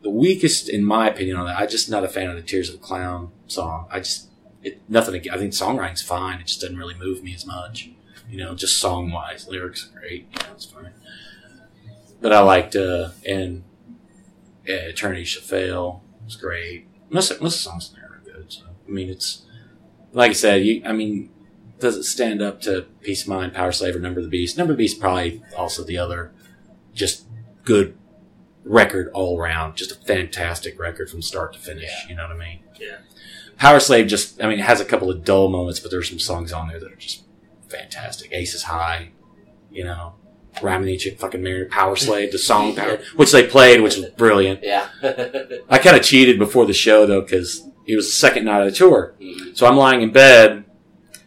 [0.02, 2.68] the weakest, in my opinion, on that, I'm just not a fan of the Tears
[2.68, 3.86] of the Clown song.
[3.90, 4.28] I just,
[4.62, 6.40] it, nothing, I think songwriting's fine.
[6.40, 7.90] It just doesn't really move me as much.
[8.30, 9.46] You know, just song wise.
[9.48, 10.26] Lyrics are great.
[10.32, 10.92] You know, it's fine.
[12.24, 13.64] But I liked, uh, and
[14.66, 16.86] uh, Eternity Shall Fail was great.
[17.10, 18.50] Most, of- most of the songs in there are good.
[18.50, 19.42] So, I mean, it's,
[20.14, 21.28] like I said, you, I mean,
[21.80, 24.56] does it stand up to Piece of Mind, Power Slave, or Number of the Beast?
[24.56, 26.32] Number of the Beast probably also the other
[26.94, 27.26] just
[27.62, 27.94] good
[28.64, 29.76] record all around.
[29.76, 31.90] Just a fantastic record from start to finish.
[32.04, 32.08] Yeah.
[32.08, 32.60] You know what I mean?
[32.80, 33.00] Yeah.
[33.58, 36.18] Power Slave just, I mean, it has a couple of dull moments, but there's some
[36.18, 37.24] songs on there that are just
[37.68, 38.32] fantastic.
[38.32, 39.10] Aces High,
[39.70, 40.14] you know,
[40.62, 44.06] Rhyming the Chick fucking Mary, Power Slave, the song Power, which they played, which was
[44.10, 44.60] brilliant.
[44.62, 44.88] Yeah.
[45.68, 48.70] I kind of cheated before the show though, because it was the second night of
[48.72, 49.14] the tour.
[49.20, 49.56] Mhm.
[49.56, 50.64] So I'm lying in bed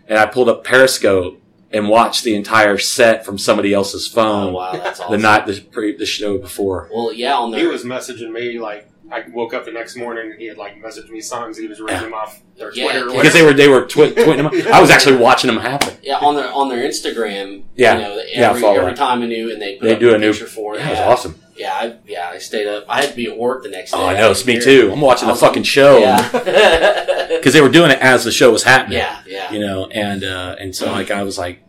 [0.07, 4.53] and I pulled up Periscope and watched the entire set from somebody else's oh phone
[4.53, 5.11] wow, that's awesome.
[5.11, 6.89] the night the, pre, the show before.
[6.93, 10.31] Well, yeah, on the He was messaging me like I woke up the next morning
[10.31, 11.57] and he had like messaged me songs.
[11.57, 12.01] He was reading Yeah.
[12.03, 13.09] them off their Yeah, Twitter.
[13.09, 14.51] Or Because they were they were twi- twitting them.
[14.73, 15.95] I was actually watching them happen.
[16.03, 17.63] yeah on their on their Instagram.
[17.75, 17.93] Yeah.
[17.95, 20.13] you know, every, Yeah, follow every time I knew, and they put They up do
[20.13, 20.79] a new- picture for it.
[20.79, 21.41] Yeah, it was awesome.
[21.55, 22.29] yeah, I, yeah.
[22.33, 22.85] I stayed up.
[22.89, 23.97] I had to be at work the next day.
[23.97, 24.31] Oh, I know.
[24.31, 24.89] It's me too.
[24.91, 28.63] I'm watching the fucking show Yeah, because they were doing it as the show was
[28.63, 28.97] happening.
[28.99, 29.51] yeah, yeah.
[29.53, 31.63] you know, and uh, and so like I was like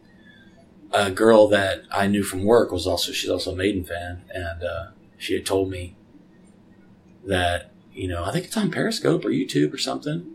[0.92, 4.62] a girl that I knew from work was also she's also a Maiden fan, and
[4.64, 4.86] uh,
[5.18, 5.94] she had told me
[7.28, 10.34] that you know I think it's on Periscope or YouTube or something.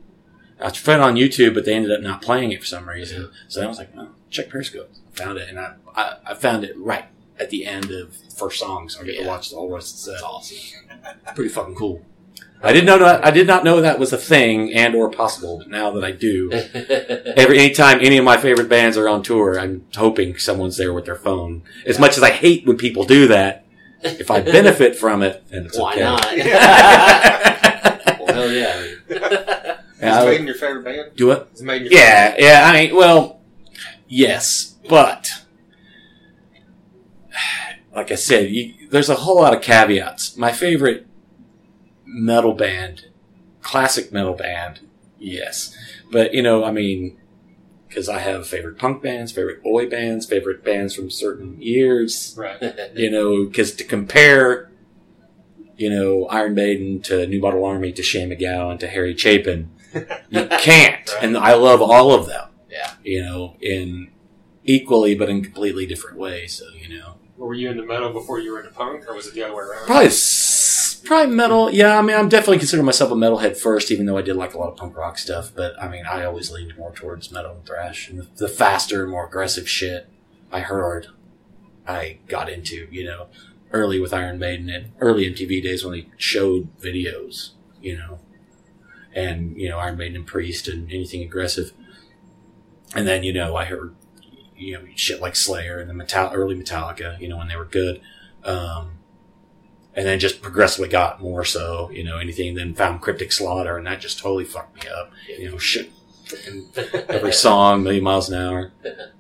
[0.60, 3.30] I found it on YouTube, but they ended up not playing it for some reason.
[3.50, 4.92] So I was like, oh, check Periscope.
[5.14, 7.06] Found it, and I, I I found it right
[7.40, 10.00] at the end of the first song, so I get to watch the whole rest
[10.00, 10.58] of the That's awesome.
[11.36, 12.06] Pretty fucking cool.
[12.66, 15.58] I didn't know that I did not know that was a thing and or possible,
[15.58, 16.50] but now that I do,
[17.36, 21.04] Every anytime any of my favorite bands are on tour, I'm hoping someone's there with
[21.04, 21.64] their phone.
[21.86, 23.63] As much as I hate when people do that,
[24.04, 26.02] if I benefit from it, and it's Why okay.
[26.04, 26.26] not?
[28.20, 28.80] well, hell yeah.
[28.80, 29.00] Is
[30.02, 31.12] Yeah, I- Maiden your favorite band?
[31.16, 31.48] do it.
[31.54, 32.64] Is Maiden your Yeah, yeah.
[32.66, 33.40] I mean, well,
[34.08, 35.30] yes, but
[37.96, 40.36] like I said, you, there's a whole lot of caveats.
[40.38, 41.08] My favorite
[42.06, 43.08] metal band,
[43.62, 44.82] classic metal band,
[45.20, 45.76] yes,
[46.12, 47.18] but you know, I mean,
[47.94, 52.36] because I have favorite punk bands, favorite boy bands, favorite bands from certain years.
[52.38, 52.58] Right.
[52.96, 54.72] You know, because to compare,
[55.78, 60.48] you know, Iron Maiden to New Model Army to Shane MacGowan to Harry Chapin, you
[60.60, 61.08] can't.
[61.14, 61.18] Right.
[61.24, 62.50] And I love all of them.
[62.70, 62.94] Yeah.
[63.04, 64.10] You know, in
[64.64, 66.54] equally but in completely different ways.
[66.54, 69.34] So you know, Were you into metal before you were into punk, or was it
[69.34, 69.86] the other way around?
[69.86, 70.16] probably s-
[71.04, 71.72] probably metal.
[71.72, 74.54] Yeah, I mean, I'm definitely considering myself a metalhead first, even though I did like
[74.54, 75.52] a lot of punk rock stuff.
[75.56, 79.26] But I mean, I always leaned more towards metal and thrash, and the, faster, more
[79.26, 80.10] aggressive shit
[80.52, 81.08] I heard,
[81.88, 82.88] I got into.
[82.92, 83.28] You know,
[83.72, 87.52] early with Iron Maiden and early MTV days when they showed videos.
[87.82, 88.20] You know,
[89.14, 91.74] and you know Iron Maiden and Priest and anything aggressive.
[92.96, 93.96] And then you know I heard
[94.56, 97.20] you know shit like Slayer and the Metal- early Metallica.
[97.20, 98.02] You know when they were good.
[98.44, 99.00] Um,
[99.96, 102.56] and then just progressively got more so, you know, anything.
[102.56, 105.12] Then found Cryptic Slaughter, and that just totally fucked me up.
[105.40, 105.92] You know, shit,
[107.10, 108.72] every song, million miles an hour,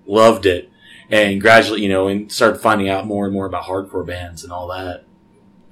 [0.06, 0.70] loved it,
[1.10, 4.52] and gradually, you know, and started finding out more and more about hardcore bands and
[4.52, 5.06] all that,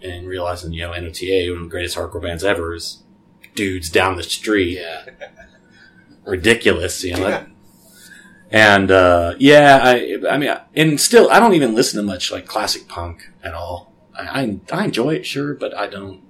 [0.01, 3.03] and realizing, you know, NOTA, one of the greatest hardcore bands ever, is
[3.55, 5.05] dudes down the street, yeah.
[6.25, 7.29] ridiculous, you know.
[7.29, 7.47] that-
[8.53, 12.45] and uh, yeah, I, I mean, and still, I don't even listen to much like
[12.45, 13.90] classic punk at all.
[14.17, 16.21] I, I, enjoy it, sure, but I don't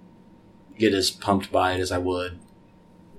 [0.78, 2.40] get as pumped by it as I would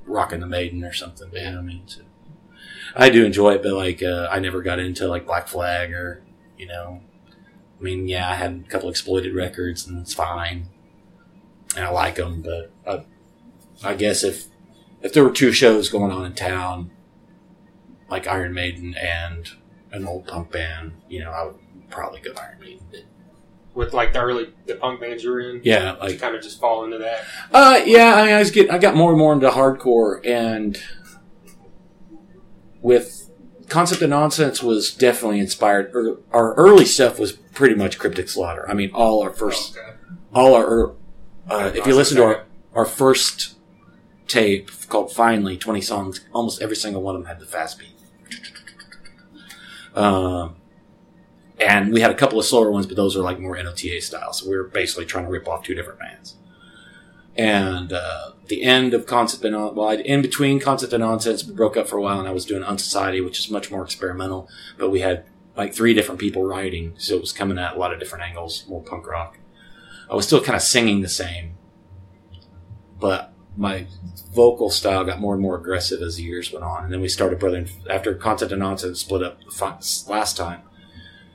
[0.07, 1.31] rocking the Maiden or something.
[1.33, 1.83] You know what I mean?
[1.87, 2.03] So,
[2.95, 6.23] I do enjoy it, but like, uh, I never got into like Black Flag or,
[6.57, 7.01] you know,
[7.81, 10.69] I mean, yeah, I had a couple exploited records and it's fine,
[11.75, 13.05] and I like them, but I,
[13.83, 14.47] I guess if
[15.03, 16.93] if there were two shows going on in town,
[18.09, 19.51] like Iron Maiden and
[19.91, 21.57] an old punk band, you know, I would
[21.91, 22.87] probably go Iron Maiden.
[23.75, 26.61] With like the early the punk bands you were in, Yeah, like kind of just
[26.61, 27.25] fall into that.
[27.53, 28.15] uh, yeah.
[28.17, 30.79] I, mean, I was get I got more and more into hardcore, and
[32.81, 33.31] with
[33.69, 35.91] Concept of Nonsense was definitely inspired.
[35.95, 38.69] Or our early stuff was pretty much Cryptic Slaughter.
[38.69, 39.97] I mean, all our first, Okay.
[40.35, 40.93] all our.
[41.49, 42.45] Uh, if you listen to our
[42.75, 43.57] our first
[44.29, 47.89] tape called Finally, twenty songs, almost every single one of them had the fast beat.
[49.95, 50.57] Um,
[51.63, 54.33] and we had a couple of slower ones, but those are like more NOTA style.
[54.33, 56.37] So we were basically trying to rip off two different bands.
[57.37, 61.55] And uh, the end of Concept and well, I'd- in between Concept and Nonsense, we
[61.55, 64.49] broke up for a while, and I was doing Unsociety, which is much more experimental.
[64.77, 65.25] But we had
[65.57, 68.65] like three different people writing, so it was coming at a lot of different angles,
[68.69, 69.39] more punk rock.
[70.11, 71.55] I was still kind of singing the same,
[72.99, 73.87] but my
[74.35, 76.85] vocal style got more and more aggressive as the years went on.
[76.85, 79.39] And then we started Brother after Concept and Nonsense split up
[80.09, 80.63] last time.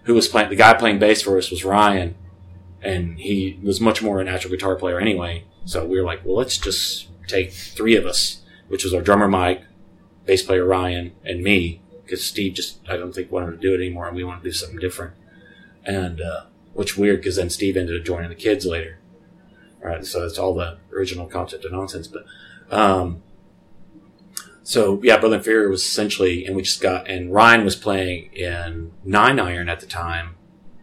[0.07, 0.49] Who was playing?
[0.49, 2.15] The guy playing bass for us was Ryan,
[2.81, 5.43] and he was much more a natural guitar player anyway.
[5.65, 9.27] So we were like, well, let's just take three of us, which was our drummer
[9.27, 9.63] Mike,
[10.25, 13.83] bass player Ryan, and me, because Steve just I don't think wanted to do it
[13.85, 15.13] anymore, and we wanted to do something different.
[15.83, 18.99] And uh, which weird because then Steve ended up joining the kids later.
[19.83, 22.23] All right, so it's all the original concept of nonsense, but
[22.71, 23.21] um,
[24.67, 28.91] so yeah, Brother Inferior was essentially, and we just got, and Ryan was playing in
[29.05, 30.35] Nine Iron at the time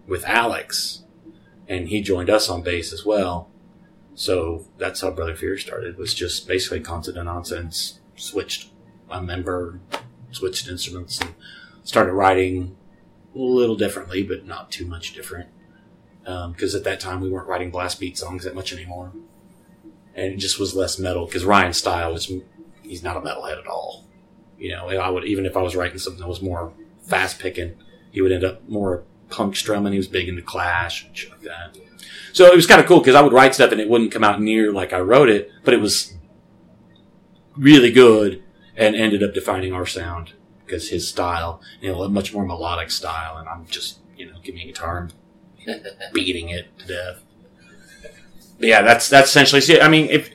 [0.07, 1.03] with Alex,
[1.69, 3.51] and he joined us on bass as well.
[4.15, 5.99] So that's how Brother Fear started.
[5.99, 8.01] Was just basically of nonsense.
[8.17, 8.71] Switched
[9.11, 9.81] a member,
[10.31, 11.35] switched instruments, and
[11.83, 12.79] started writing
[13.35, 15.51] a little differently, but not too much different.
[16.25, 19.13] Um, because at that time we weren't writing blast beat songs that much anymore,
[20.15, 21.27] and it just was less metal.
[21.27, 22.33] Because Ryan's style is
[22.95, 24.07] he's not a metalhead at all.
[24.57, 26.73] You know, I would even if I was writing something that was more
[27.03, 27.75] fast picking,
[28.13, 29.93] he would end up more punk strumming.
[29.93, 31.77] He was big into Clash and shit like that.
[32.33, 34.23] So it was kind of cool because I would write stuff and it wouldn't come
[34.23, 36.15] out near like I wrote it, but it was
[37.57, 38.45] really good
[38.77, 40.35] and ended up defining our sound
[40.65, 44.39] because his style, you know, a much more melodic style, and I'm just you know,
[44.45, 44.99] give me a guitar
[45.67, 47.25] and beating it to death.
[48.59, 49.83] But yeah, that's that's essentially it.
[49.83, 50.31] I mean, if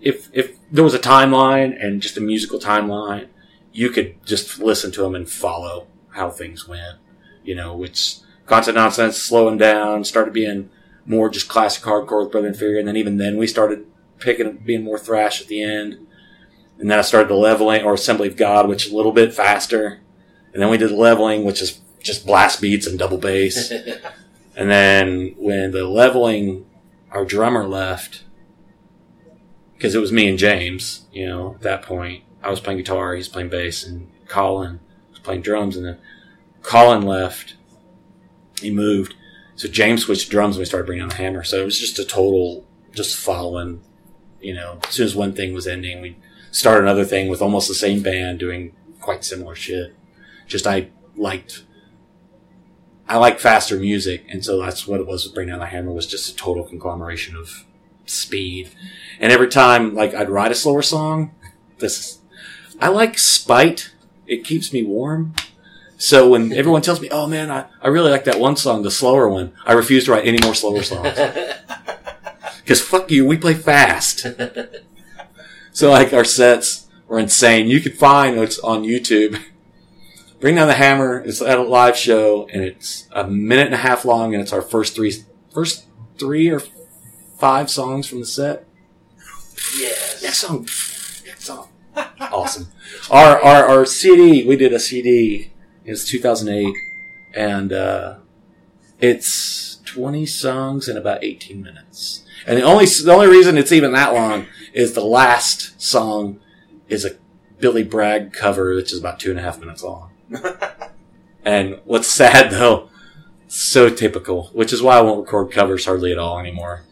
[0.00, 3.28] if if there was a timeline and just a musical timeline,
[3.72, 6.96] you could just listen to them and follow how things went.
[7.44, 10.70] You know, which constant nonsense, slowing down, started being
[11.04, 13.86] more just classic hardcore with Brother Inferior, and then even then we started
[14.18, 16.06] picking being more thrash at the end.
[16.78, 20.00] And then I started the leveling or Assembly of God, which a little bit faster.
[20.52, 23.70] And then we did the leveling, which is just blast beats and double bass.
[24.56, 26.66] and then when the leveling,
[27.10, 28.22] our drummer left,
[29.82, 33.16] because it was me and James, you know, at that point, I was playing guitar,
[33.16, 34.78] he's playing bass, and Colin
[35.10, 35.98] was playing drums, and then
[36.62, 37.56] Colin left.
[38.60, 39.16] He moved.
[39.56, 41.42] So James switched drums and we started bringing on the hammer.
[41.42, 42.64] So it was just a total,
[42.94, 43.82] just following,
[44.40, 46.16] you know, as soon as one thing was ending, we
[46.52, 49.96] start another thing with almost the same band doing quite similar shit.
[50.46, 51.64] Just I liked,
[53.08, 54.26] I like faster music.
[54.28, 56.62] And so that's what it was with Bringing Down the Hammer was just a total
[56.62, 57.64] conglomeration of
[58.12, 58.70] speed.
[59.20, 61.34] And every time, like, I'd write a slower song,
[61.78, 62.18] this,
[62.80, 63.92] I like spite.
[64.26, 65.34] It keeps me warm.
[66.02, 68.90] So when everyone tells me, "Oh man, I, I really like that one song, the
[68.90, 71.16] slower one," I refuse to write any more slower songs
[72.58, 74.26] because fuck you, we play fast.
[75.72, 77.68] so like our sets were insane.
[77.68, 79.40] You can find it's on YouTube.
[80.40, 81.20] Bring down the hammer.
[81.20, 84.52] It's at a live show, and it's a minute and a half long, and it's
[84.52, 85.12] our first three,
[85.54, 85.86] first
[86.18, 86.60] three or
[87.42, 88.68] five songs from the set.
[89.76, 90.22] yes.
[90.22, 91.68] Next song, next song,
[92.20, 92.68] awesome.
[93.10, 95.50] Our our our CD, we did a CD.
[95.84, 96.72] It was 2008,
[97.34, 98.18] and uh,
[99.00, 102.24] it's 20 songs in about 18 minutes.
[102.46, 106.38] And the only the only reason it's even that long is the last song
[106.88, 107.16] is a
[107.58, 110.12] Billy Bragg cover, which is about two and a half minutes long.
[111.44, 112.88] and what's sad though,
[113.48, 116.84] so typical, which is why I won't record covers hardly at all anymore.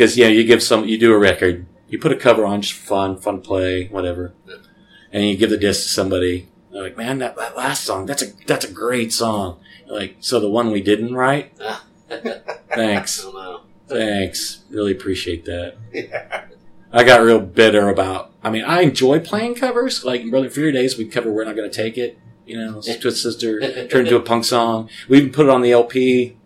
[0.00, 2.72] Because yeah, you give some, you do a record, you put a cover on just
[2.72, 4.32] for fun, fun play, whatever,
[5.12, 6.48] and you give the disc to somebody.
[6.72, 9.60] They're like, man, that, that last song, that's a that's a great song.
[9.86, 11.52] You're like, so the one we didn't write,
[12.74, 13.26] thanks,
[13.88, 16.46] thanks, really appreciate that.
[16.90, 18.32] I got real bitter about.
[18.42, 20.02] I mean, I enjoy playing covers.
[20.02, 23.18] Like in Brother Fear Days, we cover "We're Not Gonna Take It." You know, Twisted
[23.18, 24.88] Sister turned into a punk song.
[25.10, 26.38] We even put it on the LP,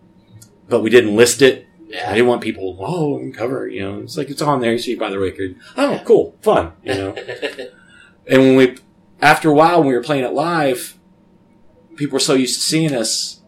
[0.67, 1.64] but we didn't list it.
[1.89, 3.99] I didn't want people, oh, and cover, you know.
[3.99, 5.55] It's like it's on there, so you buy the record.
[5.77, 7.09] Oh, cool, fun, you know.
[8.27, 8.77] and when we,
[9.21, 10.97] after a while, when we were playing it live,
[11.95, 13.41] people were so used to seeing us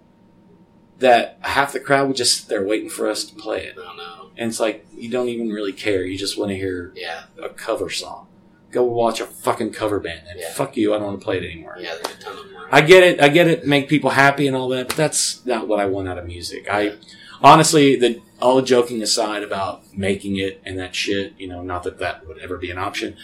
[0.99, 3.75] that half the crowd would just sit there waiting for us to play it.
[3.77, 4.31] Oh, I don't.
[4.37, 6.03] And it's like you don't even really care.
[6.05, 7.23] You just want to hear Yeah.
[7.41, 8.27] a cover song
[8.71, 10.21] go watch a fucking cover band.
[10.29, 10.51] And Yeah.
[10.51, 11.77] fuck you, I don't want to play it anymore.
[11.79, 12.45] Yeah, there's a ton of.
[12.69, 13.21] I get it.
[13.21, 13.65] I get it.
[13.65, 16.67] Make people happy and all that, but that's not what I want out of music.
[16.69, 16.93] I
[17.41, 21.99] honestly, the all joking aside about making it and that shit, you know, not that
[21.99, 23.15] that would ever be an option.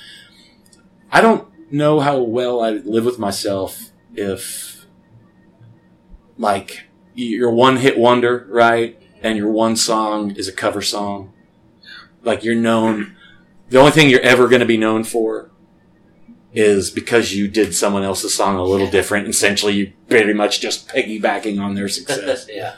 [1.11, 4.85] I don't know how well I live with myself if,
[6.37, 8.99] like, you're one hit wonder, right?
[9.21, 11.33] And your one song is a cover song.
[12.23, 13.15] Like you're known.
[13.69, 15.51] The only thing you're ever going to be known for
[16.53, 19.27] is because you did someone else's song a little different.
[19.27, 22.47] Essentially, you pretty much just piggybacking on their success.
[22.49, 22.75] yeah.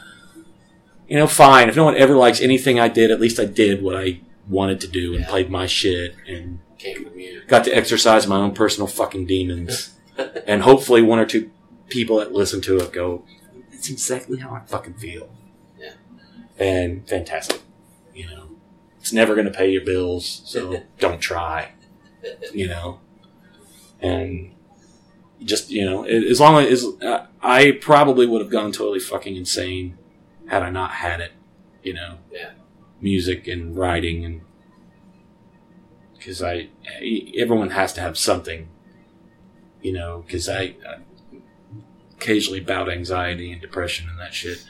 [1.07, 1.69] You know, fine.
[1.69, 4.80] If no one ever likes anything I did, at least I did what I wanted
[4.82, 5.30] to do and Yeah.
[5.30, 7.41] played my shit and Came from you.
[7.48, 9.91] got to exercise my own personal fucking demons.
[10.48, 11.49] and hopefully, one or two
[11.90, 13.23] people that listen to it go,
[13.72, 15.30] "That's exactly how I fucking feel."
[15.80, 15.91] Yeah.
[16.57, 17.61] And fantastic.
[18.14, 18.44] You know,
[18.99, 21.72] it's never going to pay your bills, so don't try.
[22.53, 22.99] You know,
[24.02, 24.52] and
[25.44, 29.98] just you know, as long as uh, I probably would have gone totally fucking insane
[30.47, 31.31] had I not had it.
[31.84, 32.51] You know, Yeah.
[33.01, 34.41] music and writing and
[36.17, 36.69] because I
[37.38, 38.67] everyone has to have something,
[39.81, 40.23] you know.
[40.26, 40.97] Because I, I
[42.17, 44.65] occasionally bout anxiety and depression and that shit,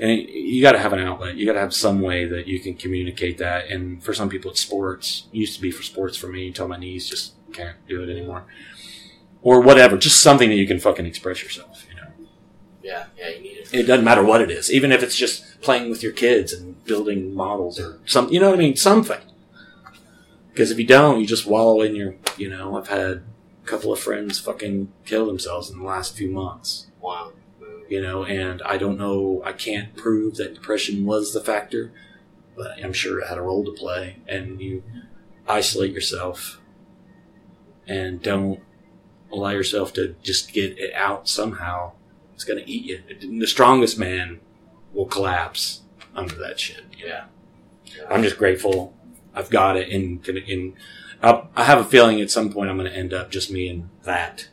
[0.00, 1.36] and you got to have an outlet.
[1.36, 3.68] You got to have some way that you can communicate that.
[3.68, 5.26] And for some people, it's sports.
[5.32, 8.10] It used to be for sports for me until my knees just can't do it
[8.10, 8.44] anymore,
[9.42, 9.96] or whatever.
[9.96, 11.84] Just something that you can fucking express yourself.
[11.88, 12.28] You know,
[12.82, 13.80] Yeah, yeah, you it.
[13.80, 16.82] it doesn't matter what it is, even if it's just playing with your kids and
[16.84, 18.28] building models or some.
[18.30, 18.76] You know what I mean?
[18.76, 19.20] Something.
[20.52, 23.22] Because if you don't, you just wallow in your, you know, I've had a
[23.66, 27.32] couple of friends fucking kill themselves in the last few months, Wow.
[27.90, 31.92] you know, and I don't know, I can't prove that depression was the factor,
[32.56, 34.16] but I'm sure it had a role to play.
[34.26, 34.82] And you
[35.46, 36.58] isolate yourself
[37.86, 38.60] and don't
[39.30, 41.92] allow yourself to just get it out somehow.
[42.36, 43.40] It's going to eat you.
[43.40, 44.40] The strongest man
[44.92, 45.80] will collapse
[46.14, 46.84] under that shit.
[46.96, 47.24] Yeah.
[48.08, 48.96] I'm just grateful
[49.36, 50.74] I've got it in, in,
[51.22, 53.68] I I have a feeling at some point I'm going to end up just me
[53.68, 54.48] and that,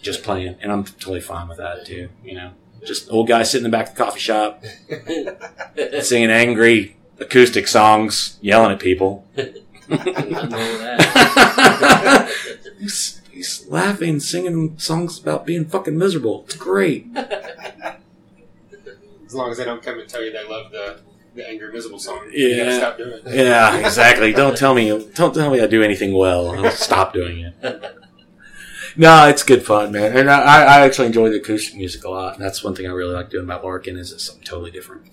[0.00, 2.08] just playing, and I'm totally fine with that too.
[2.24, 2.52] You know,
[2.84, 4.64] just old guy sitting in the back of the coffee shop,
[6.02, 9.26] singing angry acoustic songs, yelling at people.
[13.48, 14.06] Nothing wrong with that.
[14.06, 16.44] he's, he's laughing, singing songs about being fucking miserable.
[16.44, 17.06] It's great.
[19.26, 21.00] As long as they don't come and tell you they love the,
[21.34, 22.28] the Angry Miserable song.
[22.32, 22.48] Yeah.
[22.48, 23.22] You gotta stop doing it.
[23.34, 24.32] Yeah, exactly.
[24.32, 25.10] Don't tell me.
[25.14, 26.50] Don't tell me I do anything well.
[26.50, 27.54] I'll stop doing it.
[28.96, 32.34] No, it's good fun, man, and I, I actually enjoy the acoustic music a lot.
[32.34, 35.10] And that's one thing I really like doing about Larkin is it's something totally different.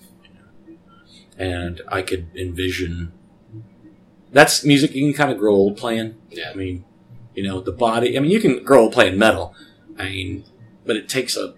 [1.36, 3.12] And I could envision
[4.32, 6.16] that's music you can kind of grow old playing.
[6.30, 6.50] Yeah.
[6.50, 6.84] I mean,
[7.34, 8.16] you know, the body.
[8.16, 9.54] I mean, you can grow playing metal.
[9.98, 10.44] I mean,
[10.84, 11.54] but it takes a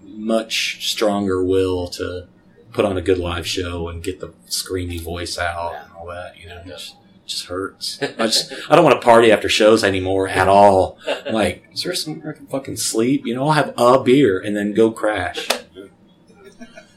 [0.00, 2.28] much stronger will to
[2.72, 6.38] put on a good live show and get the screamy voice out and all that.
[6.38, 6.96] You know, it just,
[7.26, 7.98] just hurts.
[8.02, 10.98] I just I don't want to party after shows anymore at all.
[11.26, 13.26] I'm like, is there somewhere I can fucking sleep?
[13.26, 15.48] You know, I'll have a beer and then go crash.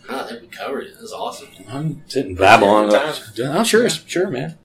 [0.10, 0.95] Oh, I think we covered it.
[0.99, 1.48] That's awesome.
[1.69, 2.90] I'm sitting babbling.
[2.90, 3.14] Time.
[3.40, 4.57] Oh, sure, sure, man.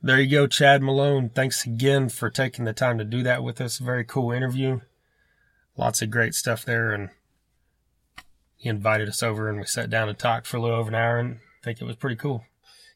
[0.00, 1.28] There you go, Chad Malone.
[1.28, 3.78] Thanks again for taking the time to do that with us.
[3.78, 4.80] Very cool interview.
[5.76, 6.92] Lots of great stuff there.
[6.92, 7.10] And
[8.54, 10.94] he invited us over and we sat down and talked for a little over an
[10.94, 12.44] hour and I think it was pretty cool.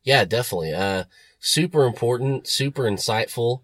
[0.04, 0.74] Yeah, definitely.
[0.74, 1.04] Uh,
[1.40, 3.62] super important, super insightful.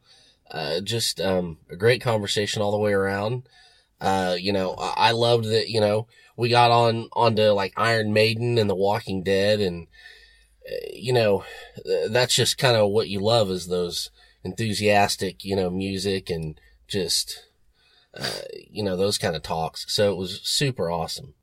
[0.50, 3.44] Uh, just, um, a great conversation all the way around.
[4.00, 8.12] Uh, you know, I, I loved that, you know, we got on, onto like Iron
[8.12, 9.86] Maiden and The Walking Dead and,
[10.92, 11.44] you know,
[12.08, 14.10] that's just kind of what you love is those
[14.44, 17.46] enthusiastic, you know, music and just,
[18.18, 18.40] uh,
[18.70, 19.84] you know, those kind of talks.
[19.88, 21.34] So it was super awesome.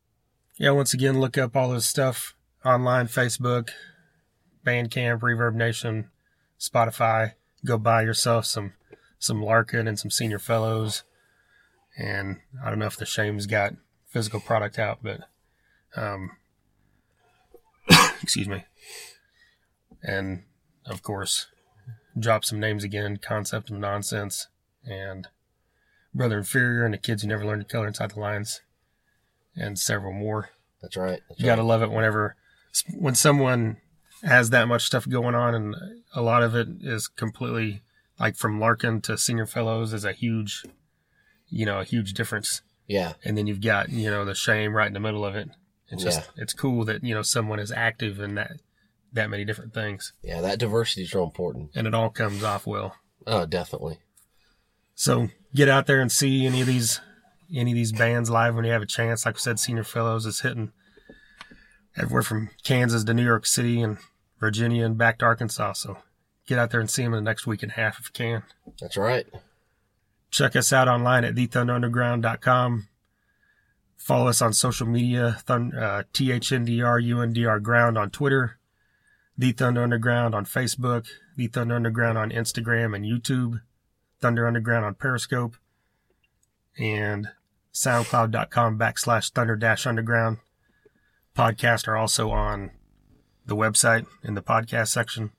[0.57, 3.69] Yeah, once again, look up all this stuff online, Facebook,
[4.65, 6.09] Bandcamp, Reverb Nation,
[6.59, 7.33] Spotify.
[7.65, 8.73] Go buy yourself some
[9.19, 11.03] some Larkin and some Senior Fellows.
[11.97, 13.73] And I don't know if the Shame's got
[14.07, 15.21] physical product out, but
[15.95, 16.31] um,
[18.21, 18.65] excuse me.
[20.05, 20.43] And
[20.85, 21.47] of course,
[22.17, 23.17] drop some names again.
[23.17, 24.47] Concept of Nonsense
[24.83, 25.27] and
[26.13, 28.61] Brother Inferior and the Kids Who Never Learned to Color Inside the Lines
[29.55, 30.49] and several more.
[30.81, 31.21] That's right.
[31.27, 32.35] That's You gotta love it whenever
[32.93, 33.77] when someone
[34.23, 35.75] has that much stuff going on, and
[36.13, 37.81] a lot of it is completely
[38.19, 40.63] like from Larkin to Senior Fellows is a huge,
[41.49, 42.61] you know, a huge difference.
[42.87, 43.13] Yeah.
[43.23, 45.49] And then you've got you know the shame right in the middle of it.
[45.89, 48.53] It's just it's cool that you know someone is active in that
[49.15, 50.41] that many different things, Yeah.
[50.41, 51.71] That diversity is real important.
[51.75, 52.95] and it all comes off well.
[53.27, 53.99] Oh, definitely.
[54.93, 57.01] So get out there and see any of these
[57.53, 59.25] any of these bands live when you have a chance.
[59.25, 60.71] Like I said, Senior Fellows is hitting
[61.97, 63.97] everywhere from Kansas to New York City and
[64.39, 65.73] Virginia and back to Arkansas.
[65.73, 65.97] So
[66.47, 68.11] get out there and see them in the next week and a half if you
[68.13, 68.43] can.
[68.79, 69.27] That's right.
[70.31, 72.87] Check us out online at thethunderunderground.com.
[73.97, 78.57] Follow us on social media, thun, uh, THNDR, UNDR Ground on Twitter,
[79.37, 83.61] The Thunder Underground on Facebook, The Thunder Underground on Instagram and YouTube,
[84.21, 85.57] Thunder Underground on Periscope,
[86.77, 87.29] and
[87.73, 90.37] soundcloud.com backslash thunder dash underground.
[91.35, 92.71] Podcasts are also on
[93.45, 95.31] the website in the podcast section.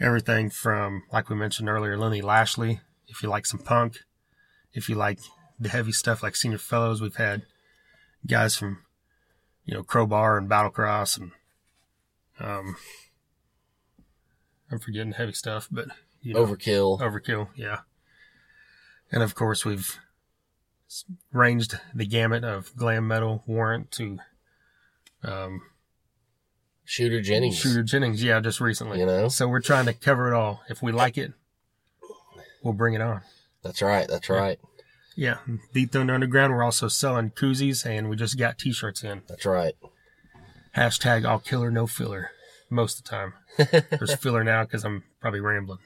[0.00, 2.80] Everything from, like we mentioned earlier, Lenny Lashley.
[3.06, 4.00] If you like some punk,
[4.72, 5.20] if you like
[5.58, 7.42] the heavy stuff like Senior Fellows, we've had
[8.26, 8.78] guys from,
[9.64, 11.30] you know, Crowbar and Battlecross and,
[12.40, 12.76] um,
[14.70, 15.88] I'm forgetting heavy stuff, but,
[16.22, 17.00] you know, Overkill.
[17.00, 17.80] Overkill, yeah.
[19.12, 19.98] And of course, we've
[21.32, 24.18] ranged the gamut of glam metal warrant to
[25.22, 25.62] um,
[26.84, 27.58] Shooter Jennings.
[27.58, 28.98] Shooter Jennings, yeah, just recently.
[29.00, 29.28] You know?
[29.28, 30.62] So we're trying to cover it all.
[30.68, 31.32] If we like it,
[32.62, 33.22] we'll bring it on.
[33.62, 34.08] That's right.
[34.08, 34.58] That's right.
[35.16, 35.38] Yeah,
[35.72, 36.54] The Thunder Underground.
[36.54, 39.22] We're also selling koozies, and we just got T-shirts in.
[39.28, 39.74] That's right.
[40.76, 42.30] Hashtag all killer, no filler.
[42.68, 43.34] Most of the time,
[43.98, 45.80] there's filler now because I'm probably rambling.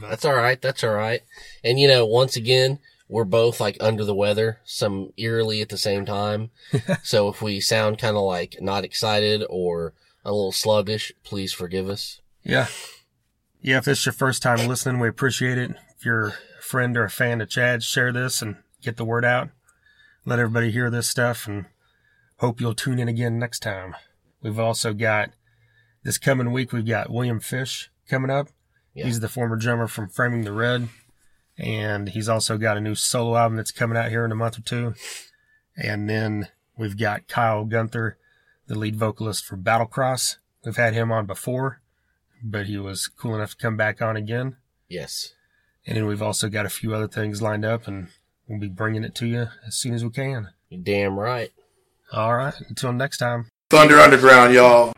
[0.00, 0.60] That's all right.
[0.60, 1.22] That's all right.
[1.62, 2.78] And you know, once again,
[3.08, 6.50] we're both like under the weather, some eerily at the same time.
[7.02, 9.92] so if we sound kind of like not excited or
[10.24, 12.20] a little sluggish, please forgive us.
[12.42, 12.68] Yeah,
[13.60, 13.78] yeah.
[13.78, 15.72] If this is your first time listening, we appreciate it.
[15.98, 19.24] If you're a friend or a fan of Chad, share this and get the word
[19.24, 19.50] out.
[20.24, 21.66] Let everybody hear this stuff, and
[22.38, 23.94] hope you'll tune in again next time.
[24.42, 25.30] We've also got
[26.02, 26.72] this coming week.
[26.72, 28.48] We've got William Fish coming up.
[28.94, 29.06] Yeah.
[29.06, 30.88] He's the former drummer from Framing the Red,
[31.56, 34.58] and he's also got a new solo album that's coming out here in a month
[34.58, 34.94] or two.
[35.76, 38.18] And then we've got Kyle Gunther,
[38.66, 40.36] the lead vocalist for Battlecross.
[40.64, 41.80] We've had him on before,
[42.42, 44.56] but he was cool enough to come back on again.
[44.88, 45.32] Yes.
[45.86, 48.08] And then we've also got a few other things lined up, and
[48.46, 50.50] we'll be bringing it to you as soon as we can.
[50.68, 51.50] You're damn right.
[52.12, 52.54] All right.
[52.68, 53.46] Until next time.
[53.72, 54.92] Thunder Underground, y'all.